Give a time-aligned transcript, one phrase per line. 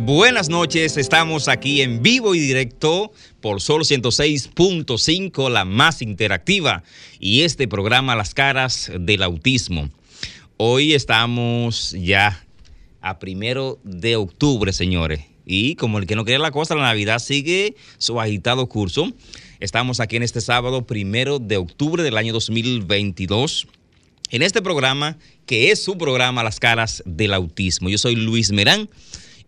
[0.00, 0.96] Buenas noches.
[0.96, 6.82] Estamos aquí en vivo y directo por Sol 106.5, la más interactiva,
[7.20, 9.88] y este programa Las caras del autismo.
[10.56, 12.44] Hoy estamos ya
[13.00, 15.20] a primero de octubre, señores.
[15.44, 19.12] Y como el que no quiere la cosa, la Navidad sigue su agitado curso.
[19.60, 23.68] Estamos aquí en este sábado, primero de octubre del año 2022
[24.30, 27.88] en este programa, que es su programa Las caras del autismo.
[27.88, 28.88] Yo soy Luis Merán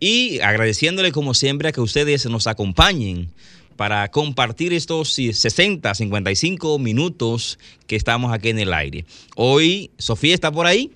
[0.00, 3.30] y agradeciéndole como siempre a que ustedes nos acompañen
[3.76, 9.04] para compartir estos 60, 55 minutos que estamos aquí en el aire.
[9.36, 10.90] Hoy, Sofía está por ahí.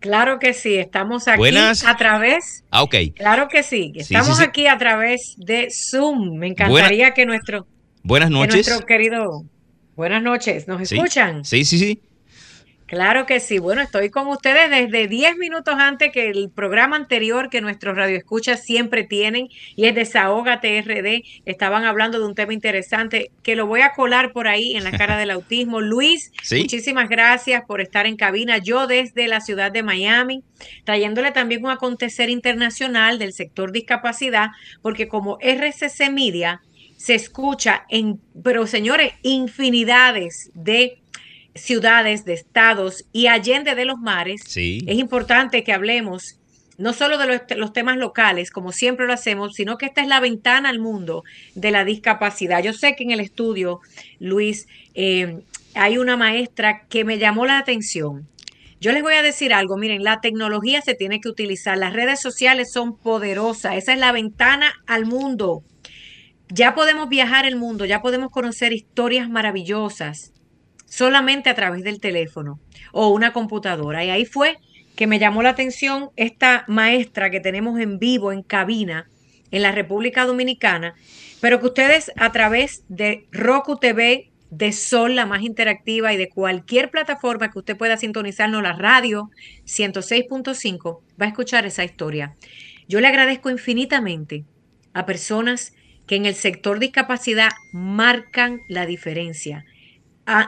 [0.00, 2.64] Claro que sí, estamos aquí a través.
[2.70, 2.94] Ah, ok.
[3.14, 6.36] Claro que sí, estamos aquí a través de Zoom.
[6.36, 7.66] Me encantaría que nuestro.
[8.02, 8.66] Buenas noches.
[8.68, 9.44] nuestro querido.
[9.96, 11.44] Buenas noches, ¿nos escuchan?
[11.44, 12.00] Sí, sí, sí.
[12.94, 13.58] Claro que sí.
[13.58, 18.62] Bueno, estoy con ustedes desde 10 minutos antes que el programa anterior que nuestros radioescuchas
[18.62, 21.24] siempre tienen y es Desahoga TRD.
[21.44, 24.92] Estaban hablando de un tema interesante que lo voy a colar por ahí en la
[24.92, 25.80] cara del autismo.
[25.80, 28.58] Luis, muchísimas gracias por estar en cabina.
[28.58, 30.44] Yo desde la ciudad de Miami,
[30.84, 34.50] trayéndole también un acontecer internacional del sector discapacidad,
[34.82, 36.62] porque como RCC Media
[36.96, 41.02] se escucha en, pero señores, infinidades de
[41.54, 46.38] ciudades, de estados y allende de los mares, es importante que hablemos
[46.76, 50.20] no solo de los, temas locales, como siempre lo hacemos, sino que esta es la
[50.20, 51.22] ventana al mundo
[51.54, 52.62] de la discapacidad.
[52.62, 53.80] Yo sé que en el estudio,
[54.18, 55.42] Luis, eh,
[55.74, 58.26] hay una maestra que me llamó la atención.
[58.80, 62.20] Yo les voy a decir algo, miren, la tecnología se tiene que utilizar, las redes
[62.20, 65.62] sociales son poderosas, esa es la ventana al mundo.
[66.48, 70.32] Ya podemos viajar el mundo, ya podemos conocer historias maravillosas,
[70.94, 72.60] solamente a través del teléfono
[72.92, 74.04] o una computadora.
[74.04, 74.58] Y ahí fue
[74.94, 79.08] que me llamó la atención esta maestra que tenemos en vivo, en cabina,
[79.50, 80.94] en la República Dominicana,
[81.40, 86.28] pero que ustedes a través de Roku TV, de Sol, la más interactiva, y de
[86.28, 89.30] cualquier plataforma que usted pueda sintonizarnos, la radio
[89.64, 92.36] 106.5, va a escuchar esa historia.
[92.86, 94.44] Yo le agradezco infinitamente
[94.92, 95.72] a personas
[96.06, 99.64] que en el sector discapacidad marcan la diferencia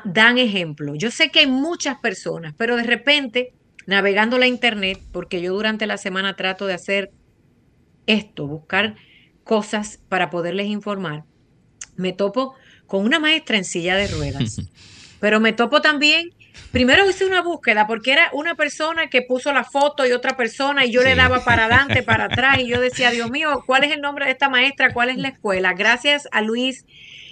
[0.04, 0.94] dan ejemplo.
[0.94, 3.52] Yo sé que hay muchas personas, pero de repente,
[3.86, 7.10] navegando la internet, porque yo durante la semana trato de hacer
[8.06, 8.96] esto, buscar
[9.44, 11.24] cosas para poderles informar,
[11.96, 12.54] me topo
[12.86, 14.60] con una maestra en silla de ruedas.
[15.18, 16.30] Pero me topo también,
[16.72, 20.84] primero hice una búsqueda porque era una persona que puso la foto y otra persona
[20.84, 23.92] y yo le daba para adelante, para atrás y yo decía, Dios mío, ¿cuál es
[23.92, 24.92] el nombre de esta maestra?
[24.92, 25.72] ¿Cuál es la escuela?
[25.72, 26.84] Gracias a Luis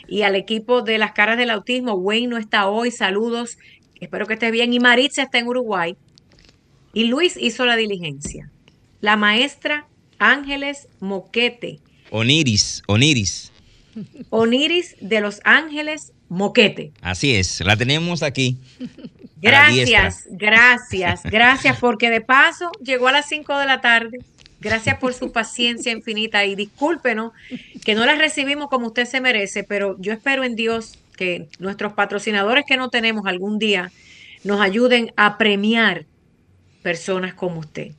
[0.09, 1.95] y al equipo de las caras del autismo.
[1.95, 3.59] Wayne no está hoy, saludos,
[4.01, 4.73] espero que estés bien.
[4.73, 5.97] Y Maritza está en Uruguay.
[6.93, 8.51] Y Luis hizo la diligencia.
[9.01, 9.87] La maestra
[10.19, 11.81] Ángeles Moquete.
[12.11, 13.53] Oniris, Oniris.
[14.31, 16.93] Oniris de Los Ángeles Moquete.
[17.01, 18.59] Así es, la tenemos aquí.
[19.37, 24.19] Gracias, gracias, gracias, porque de paso llegó a las 5 de la tarde
[24.65, 27.33] Gracias por su paciencia infinita y discúlpenos
[27.85, 31.93] que no la recibimos como usted se merece, pero yo espero en Dios que nuestros
[31.93, 33.93] patrocinadores que no tenemos algún día
[34.43, 36.07] nos ayuden a premiar
[36.83, 37.93] personas como usted.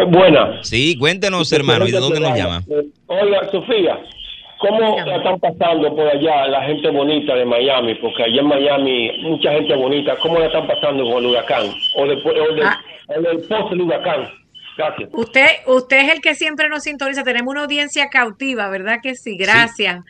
[0.08, 0.68] Buenas.
[0.68, 2.64] Sí, cuéntenos, hermano, ¿y de dónde nos llama?
[3.08, 4.00] Hola, Sofía.
[4.60, 7.96] ¿Cómo la están pasando por allá la gente bonita de Miami?
[7.96, 10.16] Porque allá en Miami mucha gente bonita.
[10.22, 11.66] ¿Cómo la están pasando con el huracán?
[11.98, 12.82] O, después, o, de, ah.
[13.10, 14.30] el post del huracán.
[14.78, 15.10] Gracias.
[15.12, 17.24] Usted, usted es el que siempre nos sintoniza.
[17.24, 19.36] Tenemos una audiencia cautiva, ¿verdad que sí?
[19.36, 20.02] Gracias.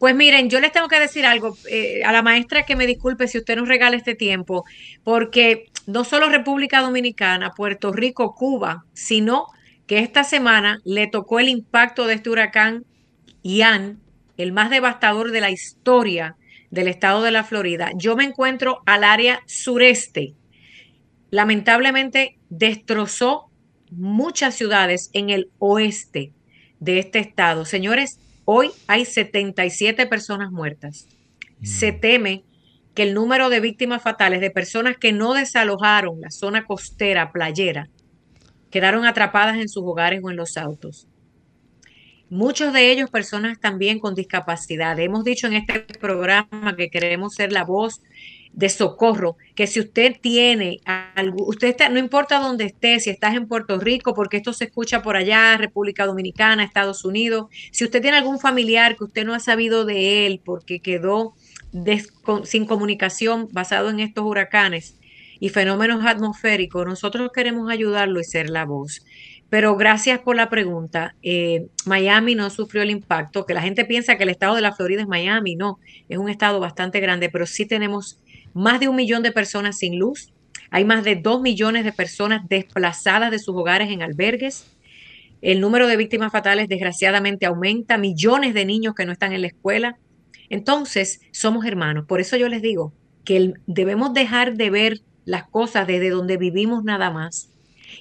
[0.00, 3.28] Pues miren, yo les tengo que decir algo eh, a la maestra que me disculpe
[3.28, 4.64] si usted nos regala este tiempo,
[5.04, 9.44] porque no solo República Dominicana, Puerto Rico, Cuba, sino
[9.86, 12.86] que esta semana le tocó el impacto de este huracán
[13.42, 14.00] Ian,
[14.38, 16.34] el más devastador de la historia
[16.70, 17.90] del estado de la Florida.
[17.94, 20.32] Yo me encuentro al área sureste.
[21.28, 23.50] Lamentablemente destrozó
[23.90, 26.32] muchas ciudades en el oeste
[26.78, 27.66] de este estado.
[27.66, 31.06] Señores, hoy hay 77 personas muertas.
[31.62, 32.00] Se mm.
[32.00, 32.44] teme
[32.94, 37.88] que el número de víctimas fatales de personas que no desalojaron la zona costera playera
[38.70, 41.06] quedaron atrapadas en sus hogares o en los autos.
[42.30, 44.98] Muchos de ellos personas también con discapacidad.
[45.00, 48.00] Hemos dicho en este programa que queremos ser la voz
[48.52, 53.34] de socorro, que si usted tiene algo, usted está, no importa dónde esté, si estás
[53.34, 58.02] en Puerto Rico, porque esto se escucha por allá, República Dominicana, Estados Unidos, si usted
[58.02, 61.34] tiene algún familiar que usted no ha sabido de él porque quedó
[62.44, 64.96] sin comunicación basado en estos huracanes
[65.38, 69.04] y fenómenos atmosféricos, nosotros queremos ayudarlo y ser la voz.
[69.48, 71.16] Pero gracias por la pregunta.
[71.22, 74.72] Eh, Miami no sufrió el impacto, que la gente piensa que el estado de la
[74.72, 78.20] Florida es Miami, no, es un estado bastante grande, pero sí tenemos
[78.54, 80.32] más de un millón de personas sin luz,
[80.70, 84.66] hay más de dos millones de personas desplazadas de sus hogares en albergues,
[85.42, 89.46] el número de víctimas fatales desgraciadamente aumenta, millones de niños que no están en la
[89.46, 89.98] escuela.
[90.50, 92.04] Entonces, somos hermanos.
[92.06, 92.92] Por eso yo les digo
[93.24, 97.50] que debemos dejar de ver las cosas desde donde vivimos nada más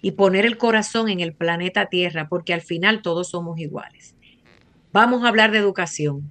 [0.01, 4.15] y poner el corazón en el planeta Tierra, porque al final todos somos iguales.
[4.91, 6.29] Vamos a hablar de educación.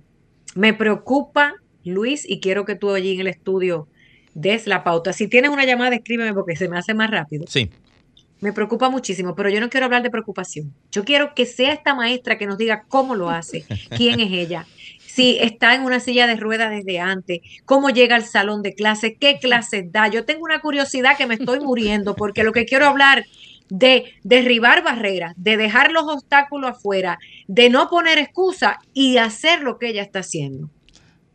[0.55, 1.55] Me preocupa,
[1.85, 3.89] Luis, y quiero que tú allí en el estudio
[4.41, 5.13] des la pauta.
[5.13, 7.45] Si tienes una llamada, escríbeme porque se me hace más rápido.
[7.49, 7.71] Sí.
[8.41, 10.73] Me preocupa muchísimo, pero yo no quiero hablar de preocupación.
[10.93, 13.65] Yo quiero que sea esta maestra que nos diga cómo lo hace,
[13.97, 14.65] quién es ella,
[15.19, 19.17] si está en una silla de ruedas desde antes, cómo llega al salón de clase,
[19.17, 20.07] qué clases da.
[20.07, 23.25] Yo tengo una curiosidad que me estoy muriendo porque lo que quiero hablar
[23.69, 27.19] de derribar barreras, de dejar los obstáculos afuera,
[27.49, 30.71] de no poner excusa y hacer lo que ella está haciendo.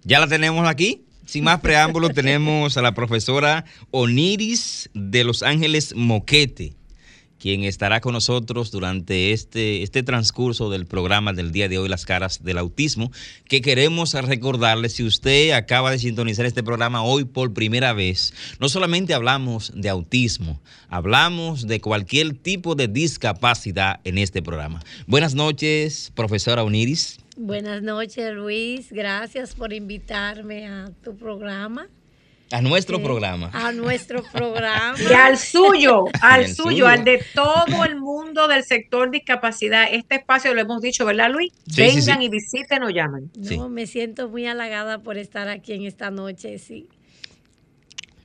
[0.03, 1.03] Ya la tenemos aquí.
[1.33, 6.75] Sin más preámbulos, tenemos a la profesora Oniris de Los Ángeles Moquete
[7.39, 12.05] quien estará con nosotros durante este, este transcurso del programa del día de hoy, Las
[12.05, 13.11] Caras del Autismo,
[13.49, 18.69] que queremos recordarle, si usted acaba de sintonizar este programa hoy por primera vez, no
[18.69, 24.79] solamente hablamos de autismo, hablamos de cualquier tipo de discapacidad en este programa.
[25.05, 27.17] Buenas noches, profesora Uniris.
[27.35, 28.91] Buenas noches, Luis.
[28.91, 31.87] Gracias por invitarme a tu programa.
[32.51, 33.49] A nuestro programa.
[33.53, 34.95] A nuestro programa.
[34.99, 39.87] Y al suyo, al suyo, al de todo el mundo del sector discapacidad.
[39.91, 41.51] Este espacio lo hemos dicho, ¿verdad, Luis?
[41.75, 43.31] Vengan y visiten o llamen.
[43.35, 46.87] No, me siento muy halagada por estar aquí en esta noche, sí.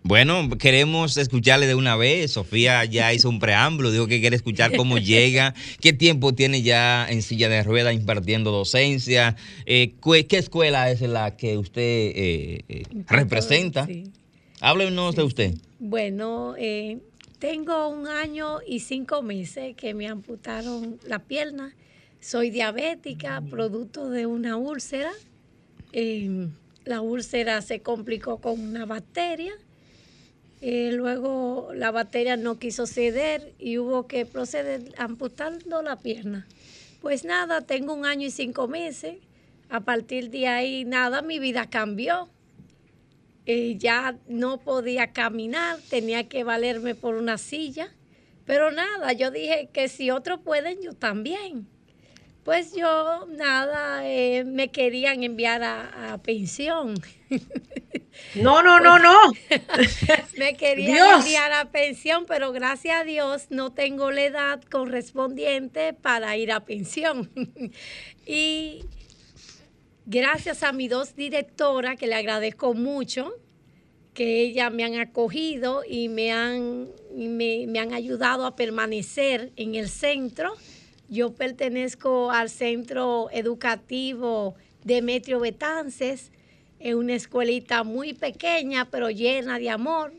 [0.09, 2.31] Bueno, queremos escucharle de una vez.
[2.31, 7.07] Sofía ya hizo un preámbulo, dijo que quiere escuchar cómo llega, qué tiempo tiene ya
[7.07, 9.37] en silla de ruedas impartiendo docencia,
[9.67, 9.93] eh,
[10.27, 13.87] qué escuela es la que usted eh, eh, representa.
[14.62, 15.55] Háblenos de usted.
[15.79, 17.00] Bueno, eh,
[17.38, 21.77] tengo un año y cinco meses que me amputaron la pierna.
[22.19, 25.11] Soy diabética, producto de una úlcera.
[25.93, 26.50] Em,
[26.87, 29.53] la úlcera se complicó con una bacteria.
[30.61, 36.47] Eh, luego la bacteria no quiso ceder y hubo que proceder amputando la pierna.
[37.00, 39.19] Pues nada, tengo un año y cinco meses.
[39.71, 42.29] A partir de ahí, nada, mi vida cambió
[43.50, 47.88] eh, ya no podía caminar, tenía que valerme por una silla.
[48.45, 51.67] Pero nada, yo dije que si otros pueden, yo también.
[52.45, 56.93] Pues yo, nada, eh, me querían enviar a, pensión.
[58.34, 59.32] No, no, no, no.
[60.37, 66.37] me querían enviar a pensión, pero gracias a Dios no tengo la edad correspondiente para
[66.37, 67.30] ir a pensión.
[68.26, 68.84] y
[70.06, 73.34] gracias a mis dos directoras, que le agradezco mucho,
[74.14, 79.75] que ellas me han acogido y me han, me, me han ayudado a permanecer en
[79.75, 80.54] el centro.
[81.08, 86.30] Yo pertenezco al centro educativo Demetrio Betances,
[86.80, 90.12] es una escuelita muy pequeña pero llena de amor.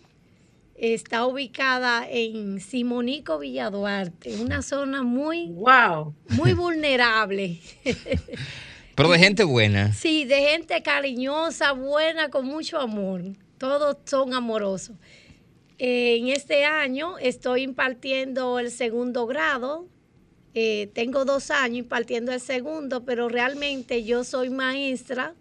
[0.75, 6.13] Está ubicada en Simonico Villaduarte, una zona muy, wow.
[6.29, 7.59] muy vulnerable.
[8.95, 9.93] Pero de gente buena.
[9.93, 13.23] Sí, de gente cariñosa, buena, con mucho amor.
[13.57, 14.95] Todos son amorosos.
[15.77, 19.87] Eh, en este año estoy impartiendo el segundo grado.
[20.53, 25.33] Eh, tengo dos años impartiendo el segundo, pero realmente yo soy maestra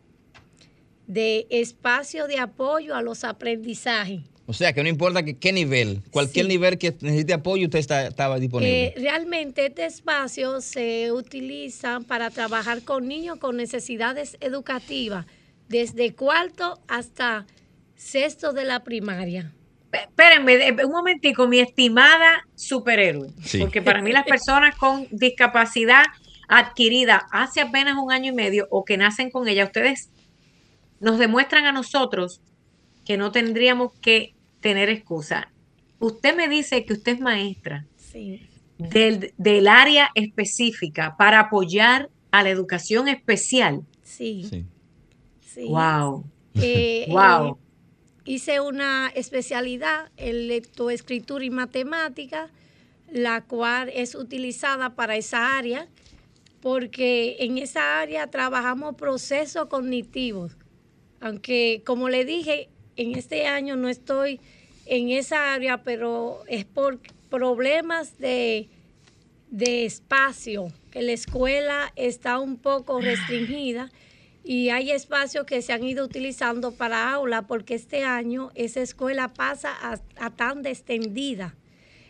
[1.08, 4.20] de espacio de apoyo a los aprendizajes.
[4.46, 8.06] O sea, que no importa que, qué nivel, cualquier nivel que necesite apoyo, usted está,
[8.06, 8.86] estaba disponible.
[8.86, 15.26] Eh, realmente este espacio se utiliza para trabajar con niños con necesidades educativas,
[15.68, 17.46] desde cuarto hasta
[17.96, 19.52] sexto de la primaria.
[19.92, 26.04] Espérenme un momentico, mi estimada superhéroe, porque para mí las personas con discapacidad
[26.48, 30.10] adquirida hace apenas un año y medio o que nacen con ella, ustedes
[31.00, 32.40] nos demuestran a nosotros
[33.04, 35.50] que no tendríamos que tener excusa.
[35.98, 37.86] Usted me dice que usted es maestra
[38.78, 43.82] del, del, área específica para apoyar a la educación especial.
[44.02, 44.66] Sí.
[45.40, 45.64] sí.
[45.68, 46.24] Wow.
[46.54, 47.52] Eh, wow.
[47.52, 47.54] Eh,
[48.24, 52.50] hice una especialidad en lectoescritura y matemática,
[53.10, 55.88] la cual es utilizada para esa área,
[56.60, 60.56] porque en esa área trabajamos procesos cognitivos
[61.20, 64.40] aunque como le dije, en este año no estoy
[64.86, 66.98] en esa área, pero es por
[67.30, 68.68] problemas de,
[69.50, 73.90] de espacio, que la escuela está un poco restringida
[74.44, 79.28] y hay espacios que se han ido utilizando para aula porque este año esa escuela
[79.28, 81.54] pasa a, a tan extendida.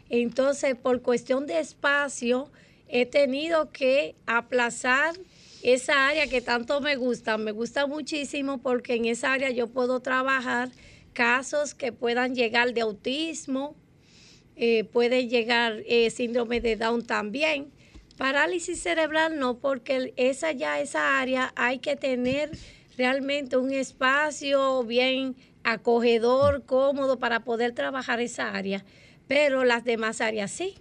[0.09, 2.49] Entonces, por cuestión de espacio,
[2.87, 5.15] he tenido que aplazar
[5.63, 10.01] esa área que tanto me gusta, me gusta muchísimo porque en esa área yo puedo
[10.01, 10.71] trabajar
[11.13, 13.75] casos que puedan llegar de autismo,
[14.57, 17.73] eh, pueden llegar eh, síndrome de Down también.
[18.17, 22.51] Parálisis cerebral no, porque esa ya, esa área hay que tener
[22.97, 28.85] realmente un espacio bien acogedor, cómodo para poder trabajar esa área,
[29.29, 30.75] pero las demás áreas sí.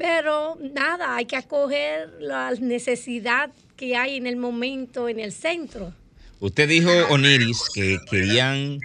[0.00, 5.92] Pero nada, hay que acoger la necesidad que hay en el momento en el centro.
[6.38, 8.78] Usted dijo, Oniris, que querían...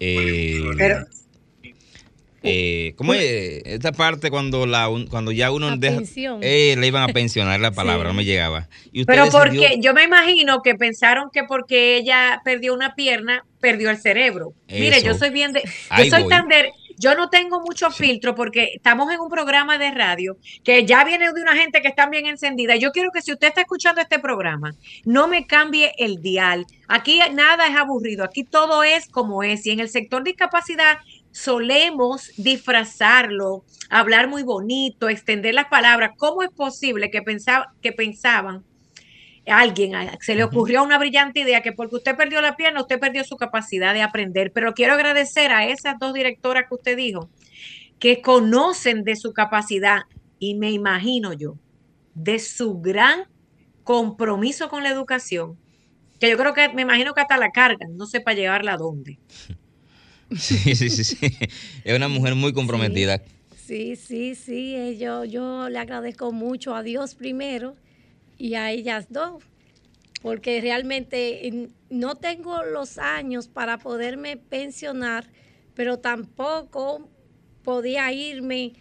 [0.00, 1.06] Eh, Pero,
[2.42, 6.00] eh, ¿Cómo es esta parte cuando la cuando ya uno deja,
[6.40, 8.68] eh, le iban a pensionar la palabra, no me llegaba.
[9.06, 13.98] Pero porque yo me imagino que pensaron que porque ella perdió una pierna, perdió el
[13.98, 14.54] cerebro.
[14.68, 15.62] Mire, yo soy bien de,
[15.98, 19.90] yo soy tan de, yo no tengo mucho filtro porque estamos en un programa de
[19.90, 22.76] radio que ya viene de una gente que está bien encendida.
[22.76, 24.74] Yo quiero que si usted está escuchando este programa,
[25.04, 26.66] no me cambie el dial.
[26.88, 29.64] Aquí nada es aburrido, aquí todo es como es.
[29.66, 30.98] Y en el sector de discapacidad
[31.30, 36.12] solemos disfrazarlo, hablar muy bonito, extender las palabras.
[36.16, 38.64] ¿Cómo es posible que, pensaba, que pensaban
[39.50, 43.24] alguien, se le ocurrió una brillante idea que porque usted perdió la pierna, usted perdió
[43.24, 44.52] su capacidad de aprender.
[44.52, 47.30] Pero quiero agradecer a esas dos directoras que usted dijo,
[47.98, 50.02] que conocen de su capacidad
[50.38, 51.56] y me imagino yo,
[52.14, 53.24] de su gran
[53.84, 55.58] compromiso con la educación,
[56.20, 58.76] que yo creo que me imagino que hasta la cargan, no sé para llevarla a
[58.76, 59.18] dónde.
[60.36, 61.16] Sí, sí, sí, sí.
[61.84, 63.22] Es una mujer muy comprometida.
[63.56, 64.74] Sí, sí, sí.
[64.74, 67.76] Eh, yo, yo le agradezco mucho a Dios primero
[68.38, 69.42] y a ellas dos,
[70.22, 75.28] porque realmente no tengo los años para poderme pensionar,
[75.74, 77.08] pero tampoco
[77.62, 78.72] podía irme,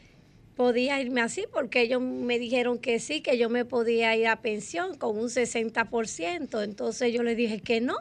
[0.56, 4.42] podía irme así, porque ellos me dijeron que sí, que yo me podía ir a
[4.42, 7.98] pensión con un 60%, entonces yo le dije que no,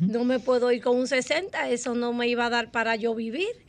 [0.00, 3.14] no me puedo ir con un 60%, eso no me iba a dar para yo
[3.14, 3.63] vivir.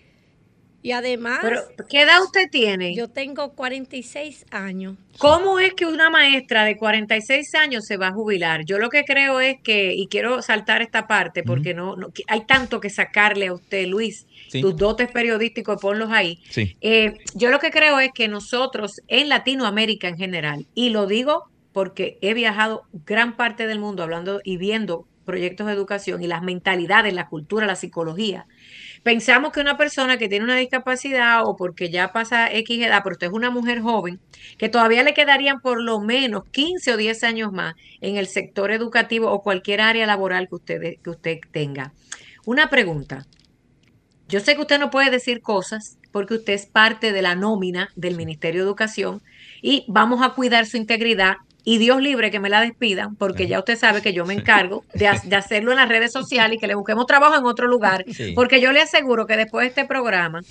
[0.86, 1.39] Y además...
[1.42, 2.94] Pero, ¿qué edad usted tiene?
[2.94, 4.96] Yo tengo 46 años.
[5.18, 8.65] ¿Cómo es que una maestra de 46 años se va a jubilar?
[8.65, 11.96] Yo lo que creo es que, y quiero saltar esta parte porque no,
[12.27, 14.27] hay tanto que sacarle a usted, Luis,
[14.62, 16.39] tus dotes periodísticos, ponlos ahí.
[16.56, 21.50] Eh, yo lo que creo es que nosotros en Latinoamérica en general, y lo digo
[21.74, 26.44] porque he viajado gran parte del mundo hablando y viendo proyectos de educación y las
[26.44, 28.46] mentalidades, la cultura, la psicología,
[29.05, 33.13] pensamos que una persona que tiene una discapacidad o porque ya pasa X edad, pero
[33.13, 34.19] usted es una mujer joven,
[34.57, 38.71] que todavía le quedarían por lo menos 15 o 10 años más en el sector
[38.71, 41.93] educativo o cualquier área laboral que usted, que usted tenga.
[42.47, 43.27] Una pregunta.
[44.27, 47.89] Yo sé que usted no puede decir cosas porque usted es parte de la nómina
[47.95, 49.21] del Ministerio de Educación
[49.62, 51.35] y vamos a cuidar su integridad
[51.65, 54.86] y Dios libre que me la despidan, porque ya usted sabe que yo me encargo
[54.93, 58.05] de, hacerlo en las redes sociales y que le busquemos trabajo en otro lugar,
[58.36, 60.41] porque yo le aseguro que después de este programa,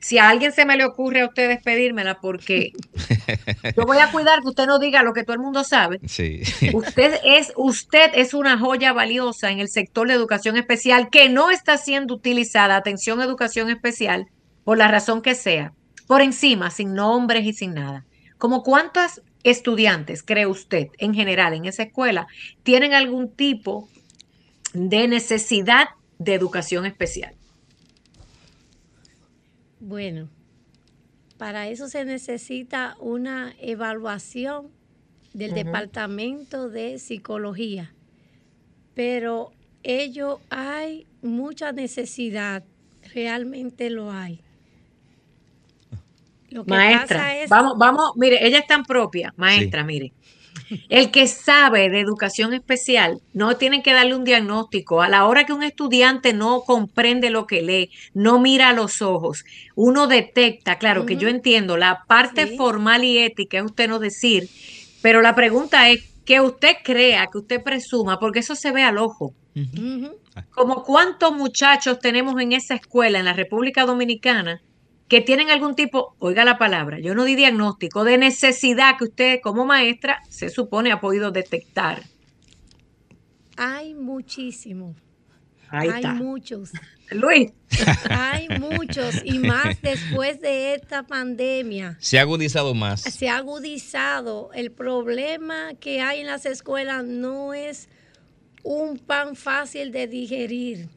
[0.00, 2.72] si a alguien se me le ocurre a usted despedírmela, porque
[3.74, 5.98] yo voy a cuidar que usted no diga lo que todo el mundo sabe.
[6.74, 11.50] Usted es, usted es una joya valiosa en el sector de educación especial que no
[11.50, 14.26] está siendo utilizada, atención educación especial,
[14.62, 15.72] por la razón que sea,
[16.06, 18.04] por encima, sin nombres y sin nada.
[18.36, 22.26] Como cuántas estudiantes, cree usted, en general en esa escuela,
[22.62, 23.88] tienen algún tipo
[24.72, 27.34] de necesidad de educación especial?
[29.80, 30.28] Bueno,
[31.38, 34.68] para eso se necesita una evaluación
[35.34, 37.92] del Departamento de Psicología,
[38.94, 42.64] pero ello hay mucha necesidad,
[43.12, 44.43] realmente lo hay
[46.66, 50.12] maestra, vamos, vamos, mire, ella es tan propia, maestra, mire.
[50.88, 55.02] El que sabe de educación especial no tiene que darle un diagnóstico.
[55.02, 59.02] A la hora que un estudiante no comprende lo que lee, no mira a los
[59.02, 59.44] ojos,
[59.74, 64.48] uno detecta, claro que yo entiendo, la parte formal y ética es usted no decir,
[65.02, 68.98] pero la pregunta es que usted crea, que usted presuma, porque eso se ve al
[68.98, 69.34] ojo.
[70.50, 74.62] Como cuántos muchachos tenemos en esa escuela en la República Dominicana
[75.08, 79.40] que tienen algún tipo, oiga la palabra, yo no di diagnóstico, de necesidad que usted
[79.42, 82.02] como maestra se supone ha podido detectar.
[83.56, 84.96] Hay muchísimos.
[85.68, 86.70] Hay muchos.
[87.10, 87.52] Luis.
[88.08, 91.96] Hay muchos y más después de esta pandemia.
[92.00, 93.02] Se ha agudizado más.
[93.02, 94.50] Se ha agudizado.
[94.54, 97.88] El problema que hay en las escuelas no es
[98.62, 100.88] un pan fácil de digerir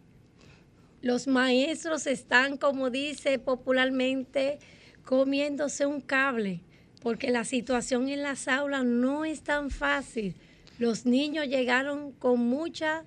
[1.01, 4.59] los maestros están, como dice popularmente,
[5.05, 6.61] comiéndose un cable,
[7.01, 10.35] porque la situación en las aulas no es tan fácil.
[10.79, 13.03] Los niños llegaron con mucha,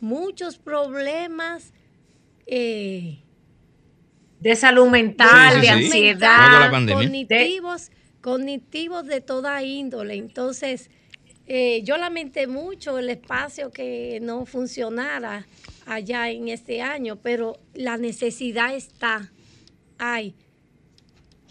[0.00, 1.72] muchos problemas.
[2.46, 3.18] Eh,
[4.40, 7.90] de salud mental, de ansiedad, cognitivos,
[8.20, 10.14] cognitivos de toda índole.
[10.14, 10.90] Entonces,
[11.46, 15.46] eh, yo lamenté mucho el espacio que no funcionara
[15.86, 19.30] allá en este año, pero la necesidad está.
[19.98, 20.34] Hay.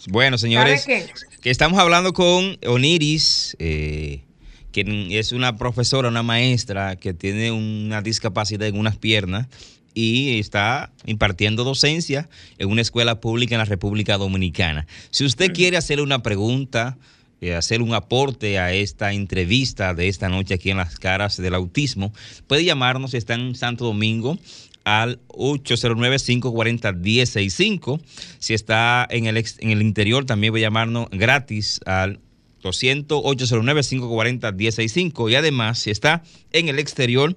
[0.07, 4.23] Bueno, señores, que estamos hablando con Oniris, eh,
[4.71, 9.47] que es una profesora, una maestra que tiene una discapacidad en unas piernas
[9.93, 14.87] y está impartiendo docencia en una escuela pública en la República Dominicana.
[15.09, 16.97] Si usted quiere hacerle una pregunta,
[17.41, 21.55] eh, hacer un aporte a esta entrevista de esta noche aquí en las caras del
[21.55, 22.13] autismo,
[22.45, 24.37] puede llamarnos, está en Santo Domingo
[24.83, 28.01] al 809-540-1065.
[28.39, 32.19] Si está en el, en el interior, también puede llamarnos gratis al
[32.63, 35.31] 200-809-540-1065.
[35.31, 37.35] Y además, si está en el exterior,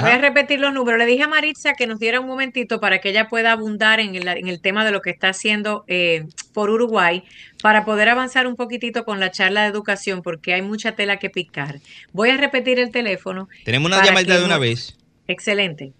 [0.00, 0.98] Voy a repetir los números.
[0.98, 4.16] Le dije a Maritza que nos diera un momentito para que ella pueda abundar en
[4.16, 7.22] el, tema de lo que está haciendo eh, por Uruguay
[7.62, 11.30] para poder avanzar un poquitito con la charla de educación porque hay mucha tela que
[11.30, 11.78] picar.
[12.12, 13.48] Voy a repetir el teléfono.
[13.64, 14.98] Tenemos una llamada de una vez.
[15.28, 15.92] Excelente.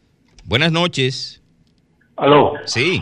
[0.44, 1.40] Buenas noches.
[2.16, 2.54] Aló.
[2.66, 3.00] Sí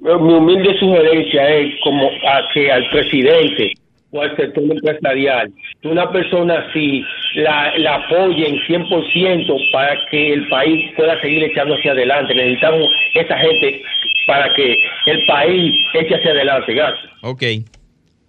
[0.00, 3.74] mi humilde sugerencia es como a que al presidente
[4.12, 5.52] o al sector empresarial,
[5.84, 11.92] una persona así la, la apoyen 100% para que el país pueda seguir echando hacia
[11.92, 12.34] adelante.
[12.34, 13.82] Necesitamos esa gente
[14.26, 16.74] para que el país eche hacia adelante.
[16.74, 17.10] Gracias.
[17.22, 17.42] Ok.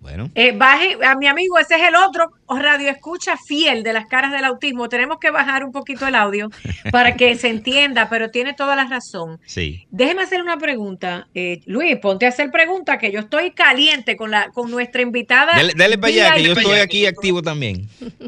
[0.01, 0.29] Bueno.
[0.35, 4.31] Eh, baje, a mi amigo, ese es el otro radio escucha fiel de las caras
[4.31, 4.89] del autismo.
[4.89, 6.49] Tenemos que bajar un poquito el audio
[6.91, 9.39] para que se entienda, pero tiene toda la razón.
[9.45, 9.87] Sí.
[9.91, 11.27] Déjeme hacer una pregunta.
[11.33, 15.53] Eh, Luis, ponte a hacer pregunta, que yo estoy caliente con la con nuestra invitada.
[15.75, 17.87] Dale, para allá, que yo estoy aquí activo también.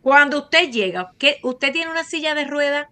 [0.02, 2.90] cuando usted llega, ¿qué, ¿usted tiene una silla de rueda?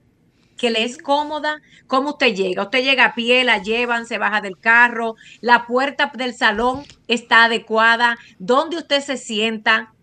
[0.60, 2.64] que le es cómoda, ¿cómo usted llega?
[2.64, 7.46] Usted llega a pie, la llevan, se baja del carro, la puerta del salón está
[7.46, 9.94] adecuada, ¿dónde usted se sienta?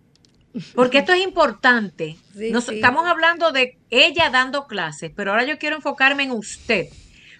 [0.74, 2.16] Porque esto es importante.
[2.34, 6.88] Estamos hablando de ella dando clases, pero ahora yo quiero enfocarme en usted.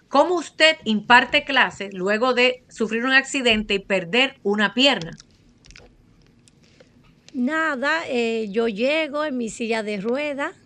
[0.08, 5.16] ¿Cómo usted imparte clases luego de sufrir un accidente y perder una pierna?
[7.34, 10.56] Nada, eh, yo llego en mi silla de ruedas.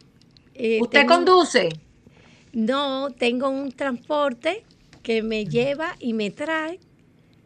[0.55, 1.69] Eh, ¿Usted conduce?
[2.53, 4.65] No, tengo un transporte
[5.03, 6.79] que me lleva y me trae.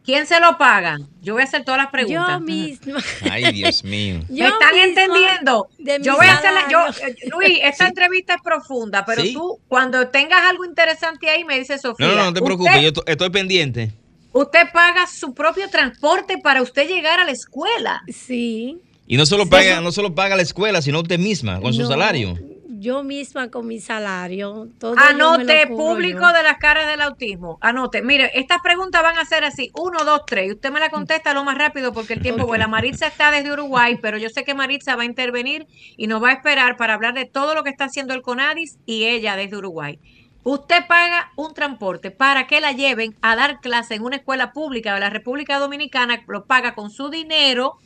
[0.05, 0.99] ¿Quién se lo paga?
[1.23, 2.39] Yo voy a hacer todas las preguntas.
[2.39, 2.99] Yo misma.
[3.31, 4.21] Ay, Dios mío.
[4.29, 5.67] ¿Me están entendiendo?
[6.01, 6.67] Yo voy a hacerla.
[6.69, 11.57] Yo, eh, Luis, esta entrevista es profunda, pero tú, cuando tengas algo interesante ahí, me
[11.57, 12.07] dice Sofía.
[12.07, 13.91] No, no, no te preocupes, yo estoy pendiente.
[14.31, 18.03] Usted paga su propio transporte para usted llegar a la escuela.
[18.07, 18.77] Sí.
[19.07, 22.37] Y no solo paga, no solo paga la escuela, sino usted misma, con su salario.
[22.77, 24.67] Yo misma con mi salario.
[24.79, 27.57] Todo Anote, público de las caras del autismo.
[27.61, 28.01] Anote.
[28.01, 30.53] Mire, estas preguntas van a ser así: uno, dos, tres.
[30.53, 32.67] Usted me la contesta lo más rápido porque el tiempo vuela.
[32.67, 36.29] Maritza está desde Uruguay, pero yo sé que Maritza va a intervenir y nos va
[36.29, 39.57] a esperar para hablar de todo lo que está haciendo el CONADIS y ella desde
[39.57, 39.99] Uruguay.
[40.43, 44.93] Usted paga un transporte para que la lleven a dar clase en una escuela pública
[44.93, 47.77] de la República Dominicana, lo paga con su dinero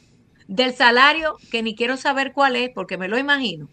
[0.48, 3.70] del salario, que ni quiero saber cuál es, porque me lo imagino.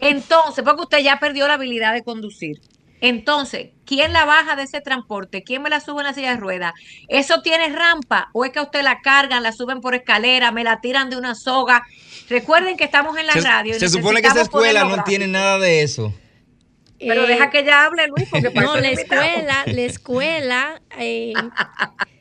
[0.00, 2.60] Entonces, porque usted ya perdió la habilidad de conducir.
[3.00, 5.42] Entonces, ¿quién la baja de ese transporte?
[5.42, 6.72] ¿Quién me la sube en la silla de ruedas?
[7.08, 8.30] ¿Eso tiene rampa?
[8.32, 11.16] ¿O es que a usted la cargan, la suben por escalera, me la tiran de
[11.16, 11.82] una soga?
[12.30, 13.78] Recuerden que estamos en la radio.
[13.78, 16.14] se supone que esa escuela no tiene nada de eso.
[16.98, 21.34] Pero deja que ella hable, Luis, porque No, la escuela, la escuela, eh,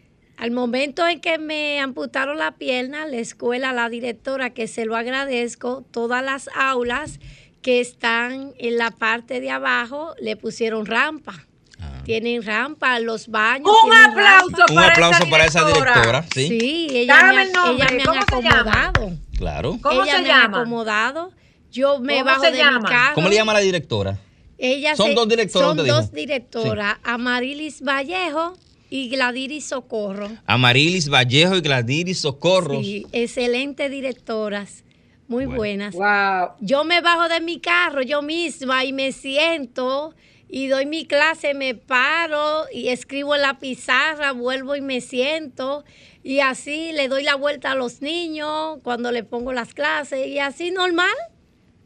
[0.44, 4.98] al momento en que me amputaron la pierna, la escuela, la directora, que se lo
[4.98, 7.22] agradezco, todas las aulas
[7.62, 11.46] que están en la parte de abajo le pusieron rampa.
[11.80, 12.02] Ah.
[12.04, 13.72] Tienen rampa, los baños.
[13.86, 16.26] Un aplauso, para, Un aplauso para esa directora.
[16.34, 19.12] Sí, sí ella, me, ella me han acomodado.
[19.38, 19.80] Claro.
[19.82, 20.58] ¿Cómo ella se me llama?
[20.58, 21.32] Ha acomodado.
[21.72, 23.16] Yo me bajo de mi carro.
[23.16, 24.20] ¿Cómo le llama la directora?
[24.58, 25.70] Ella son dos directoras.
[25.70, 28.58] Son dos directoras, Amarilis Vallejo
[28.94, 30.30] y Gladiris Socorro.
[30.46, 32.80] Amarilis Vallejo y Gladiris Socorro.
[32.80, 34.84] Sí, excelentes directoras.
[35.28, 35.96] Muy buenas.
[35.96, 36.50] Wow.
[36.60, 40.14] Yo me bajo de mi carro yo misma y me siento
[40.48, 45.84] y doy mi clase, me paro y escribo en la pizarra, vuelvo y me siento
[46.22, 50.38] y así le doy la vuelta a los niños cuando le pongo las clases y
[50.38, 51.16] así normal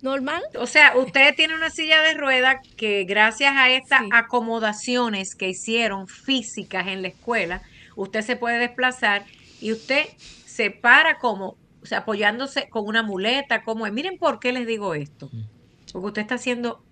[0.01, 0.43] normal.
[0.59, 6.07] O sea, usted tiene una silla de ruedas que gracias a estas acomodaciones que hicieron
[6.07, 7.61] físicas en la escuela,
[7.95, 9.25] usted se puede desplazar
[9.61, 10.05] y usted
[10.45, 13.93] se para como, o sea, apoyándose con una muleta, como es.
[13.93, 15.29] Miren por qué les digo esto.
[15.31, 15.43] Mm.
[15.91, 16.83] Porque usted está haciendo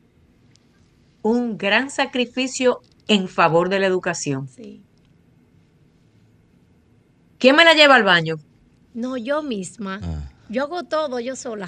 [1.22, 4.48] un gran sacrificio en favor de la educación.
[4.48, 4.82] Sí.
[7.38, 8.38] ¿Quién me la lleva al baño?
[8.94, 10.00] No, yo misma.
[10.02, 10.32] Ah.
[10.50, 11.68] Yo hago todo yo sola.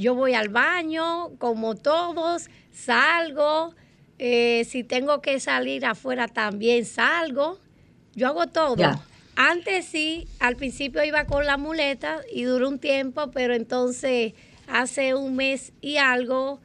[0.00, 3.74] Yo voy al baño, como todos, salgo.
[4.18, 7.58] Eh, si tengo que salir afuera también salgo.
[8.14, 8.82] Yo hago todo.
[9.36, 14.32] Antes sí, al principio iba con la muleta y duró un tiempo, pero entonces
[14.68, 16.60] hace un mes y algo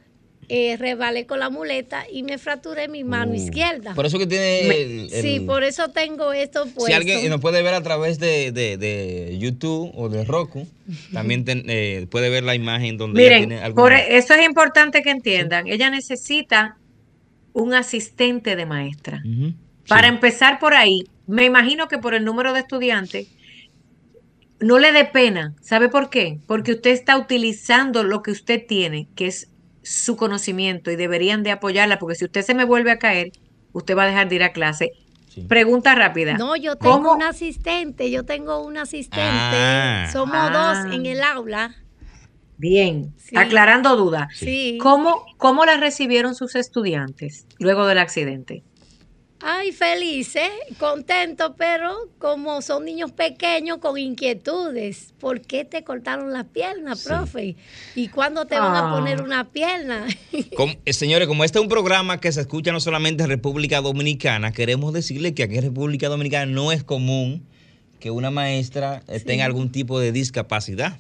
[0.48, 3.36] eh, rebalé con la muleta y me fracturé mi mano uh.
[3.36, 3.94] izquierda.
[3.96, 5.10] Por eso que tiene...
[5.10, 6.86] sí, por eso tengo esto puesto.
[6.86, 10.68] Si alguien nos puede ver a través de, YouTube o de Roku,
[11.12, 15.10] también eh, puede ver la imagen donde Miren, tiene por e, eso es importante que
[15.10, 15.68] entiendan.
[15.68, 16.78] Ella necesita
[17.54, 19.24] un asistente de maestra.
[19.88, 23.28] Para empezar por ahí, me imagino que por el número de estudiantes,
[24.60, 25.54] no le dé pena.
[25.62, 26.40] ¿Sabe por qué?
[26.48, 29.50] Porque usted está utilizando lo que usted tiene, que es
[29.86, 33.32] su conocimiento y deberían de apoyarla, porque si usted se me vuelve a caer,
[33.72, 34.92] usted va a dejar de ir a clase.
[35.48, 36.38] Pregunta rápida.
[36.38, 39.22] No, yo tengo un asistente, yo tengo un asistente.
[39.24, 40.10] Ah.
[40.12, 41.76] Somos dos en el aula.
[42.58, 44.30] Bien, aclarando dudas.
[44.34, 44.78] Sí.
[44.82, 48.64] ¿Cómo, ¿Cómo la recibieron sus estudiantes luego del accidente?
[49.48, 56.46] Ay, felices, contentos, pero como son niños pequeños con inquietudes, ¿por qué te cortaron la
[56.46, 57.56] pierna, profe?
[57.94, 58.96] ¿Y cuándo te van a ah.
[58.96, 60.08] poner una pierna?
[60.86, 64.52] Eh, señores, como este es un programa que se escucha no solamente en República Dominicana,
[64.52, 67.46] queremos decirle que aquí en República Dominicana no es común
[68.00, 71.00] que una maestra tenga algún tipo de discapacidad.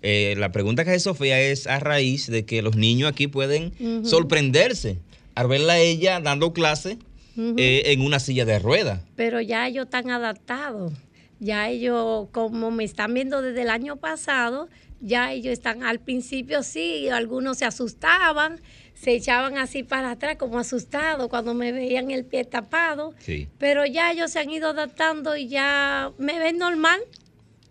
[0.00, 3.74] Eh, la pregunta que hace Sofía es a raíz de que los niños aquí pueden
[4.06, 4.98] sorprenderse
[5.34, 6.96] al verla a ella dando clase
[7.36, 9.00] eh, en una silla de ruedas.
[9.16, 10.92] Pero ya ellos están adaptados.
[11.40, 14.68] Ya ellos, como me están viendo desde el año pasado,
[15.00, 18.60] ya ellos están al principio sí, algunos se asustaban,
[18.94, 23.12] se echaban así para atrás como asustados cuando me veían el pie tapado.
[23.58, 27.00] Pero ya ellos se han ido adaptando y ya me ven normal.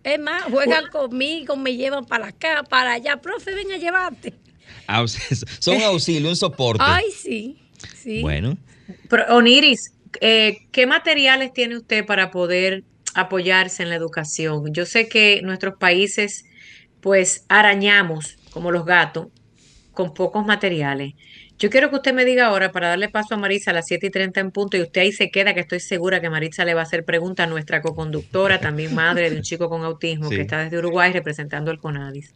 [0.03, 3.21] Es más, juegan conmigo, me llevan para acá, para allá.
[3.21, 4.33] Profe, ven a llevarte.
[5.59, 6.83] Son auxilio, un soporte.
[6.85, 7.57] Ay, sí.
[7.95, 8.21] sí.
[8.21, 8.57] Bueno.
[9.29, 14.73] Oniris, eh, ¿qué materiales tiene usted para poder apoyarse en la educación?
[14.73, 16.45] Yo sé que nuestros países,
[17.01, 19.27] pues, arañamos como los gatos
[19.93, 21.13] con pocos materiales.
[21.61, 24.07] Yo quiero que usted me diga ahora, para darle paso a Marisa a las 7
[24.07, 26.73] y 30 en punto, y usted ahí se queda, que estoy segura que Marisa le
[26.73, 30.41] va a hacer pregunta a nuestra coconductora, también madre de un chico con autismo, que
[30.41, 32.33] está desde Uruguay representando al CONADIS.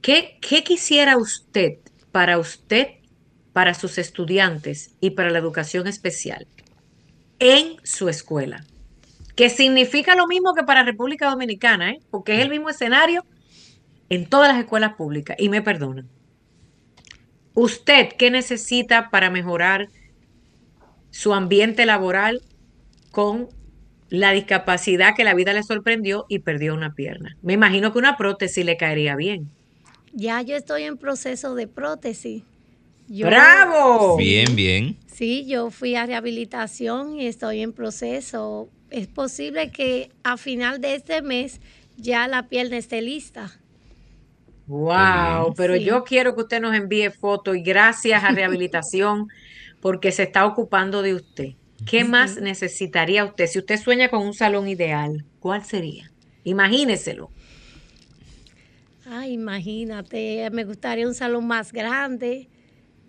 [0.00, 1.74] ¿Qué, ¿Qué quisiera usted
[2.12, 2.88] para usted,
[3.52, 6.46] para sus estudiantes y para la educación especial
[7.38, 8.64] en su escuela?
[9.36, 12.00] Que significa lo mismo que para República Dominicana, ¿eh?
[12.10, 13.24] porque es el mismo escenario
[14.08, 15.36] en todas las escuelas públicas.
[15.38, 16.08] Y me perdonan.
[17.54, 19.88] ¿Usted qué necesita para mejorar
[21.10, 22.42] su ambiente laboral
[23.10, 23.48] con
[24.08, 27.36] la discapacidad que la vida le sorprendió y perdió una pierna?
[27.42, 29.50] Me imagino que una prótesis le caería bien.
[30.12, 32.42] Ya yo estoy en proceso de prótesis.
[33.20, 34.16] ¡Bravo!
[34.16, 34.96] Bien, bien.
[35.06, 38.70] Sí, yo fui a rehabilitación y estoy en proceso.
[38.90, 41.60] Es posible que a final de este mes
[41.96, 43.52] ya la pierna esté lista.
[44.66, 49.28] Wow, pero yo quiero que usted nos envíe fotos y gracias a rehabilitación
[49.80, 51.50] porque se está ocupando de usted.
[51.84, 53.46] ¿Qué más necesitaría usted?
[53.46, 56.10] Si usted sueña con un salón ideal, ¿cuál sería?
[56.44, 57.30] Imagíneselo.
[59.04, 62.48] Ay, imagínate, me gustaría un salón más grande,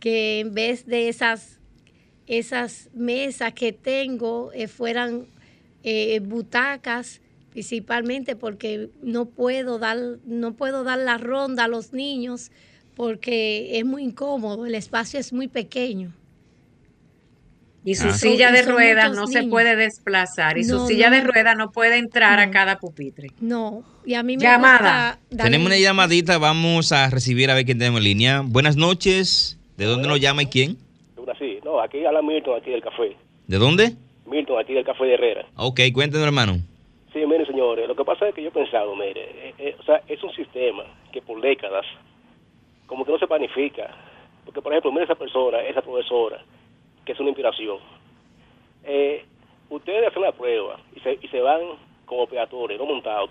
[0.03, 1.59] que en vez de esas,
[2.27, 5.27] esas mesas que tengo eh, fueran
[5.85, 12.51] eh, butacas principalmente porque no puedo dar, no puedo dar la ronda a los niños
[12.95, 16.11] porque es muy incómodo, el espacio es muy pequeño.
[17.85, 18.13] Y su ah.
[18.13, 22.41] silla de ruedas no se puede desplazar y su silla de ruedas no puede entrar
[22.41, 23.29] a cada pupitre.
[23.39, 25.17] No, y a mí me Llamada.
[25.29, 28.41] Tenemos una llamadita, vamos a recibir a ver quién tenemos en línea.
[28.41, 30.77] Buenas noches, ¿de dónde nos llama y quién?
[31.39, 33.15] Sí, no, aquí a la Milton, aquí del café.
[33.47, 33.93] ¿De dónde?
[34.25, 35.45] Milton, aquí del café de Herrera.
[35.57, 36.53] Ok, cuéntenos hermano.
[37.12, 39.83] Sí, mire, señores, lo que pasa es que yo he pensado, mire, eh, eh, o
[39.83, 41.86] sea, es un sistema que por décadas
[42.88, 43.89] como que no se planifica.
[44.45, 46.43] Porque, por ejemplo, mire esa persona, esa profesora,
[47.05, 47.77] que es una inspiración.
[48.83, 49.25] Eh,
[49.69, 51.62] ustedes hacen la prueba y se, y se van
[52.05, 53.29] como peatones, no montados,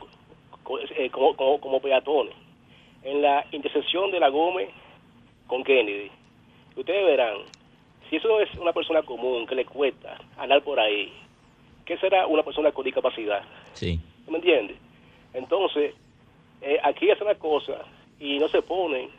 [0.63, 2.35] como, como, como, peatones,
[3.03, 4.71] en la intersección de la Gómez
[5.47, 6.11] con Kennedy.
[6.77, 7.37] Ustedes verán,
[8.09, 11.13] si eso es una persona común que le cuesta andar por ahí,
[11.85, 13.43] ¿qué será una persona con discapacidad?
[13.75, 14.01] Sí.
[14.29, 14.77] ¿Me entiende?
[15.35, 15.95] Entonces,
[16.61, 17.83] eh, aquí hace una cosa
[18.19, 19.11] y no se ponen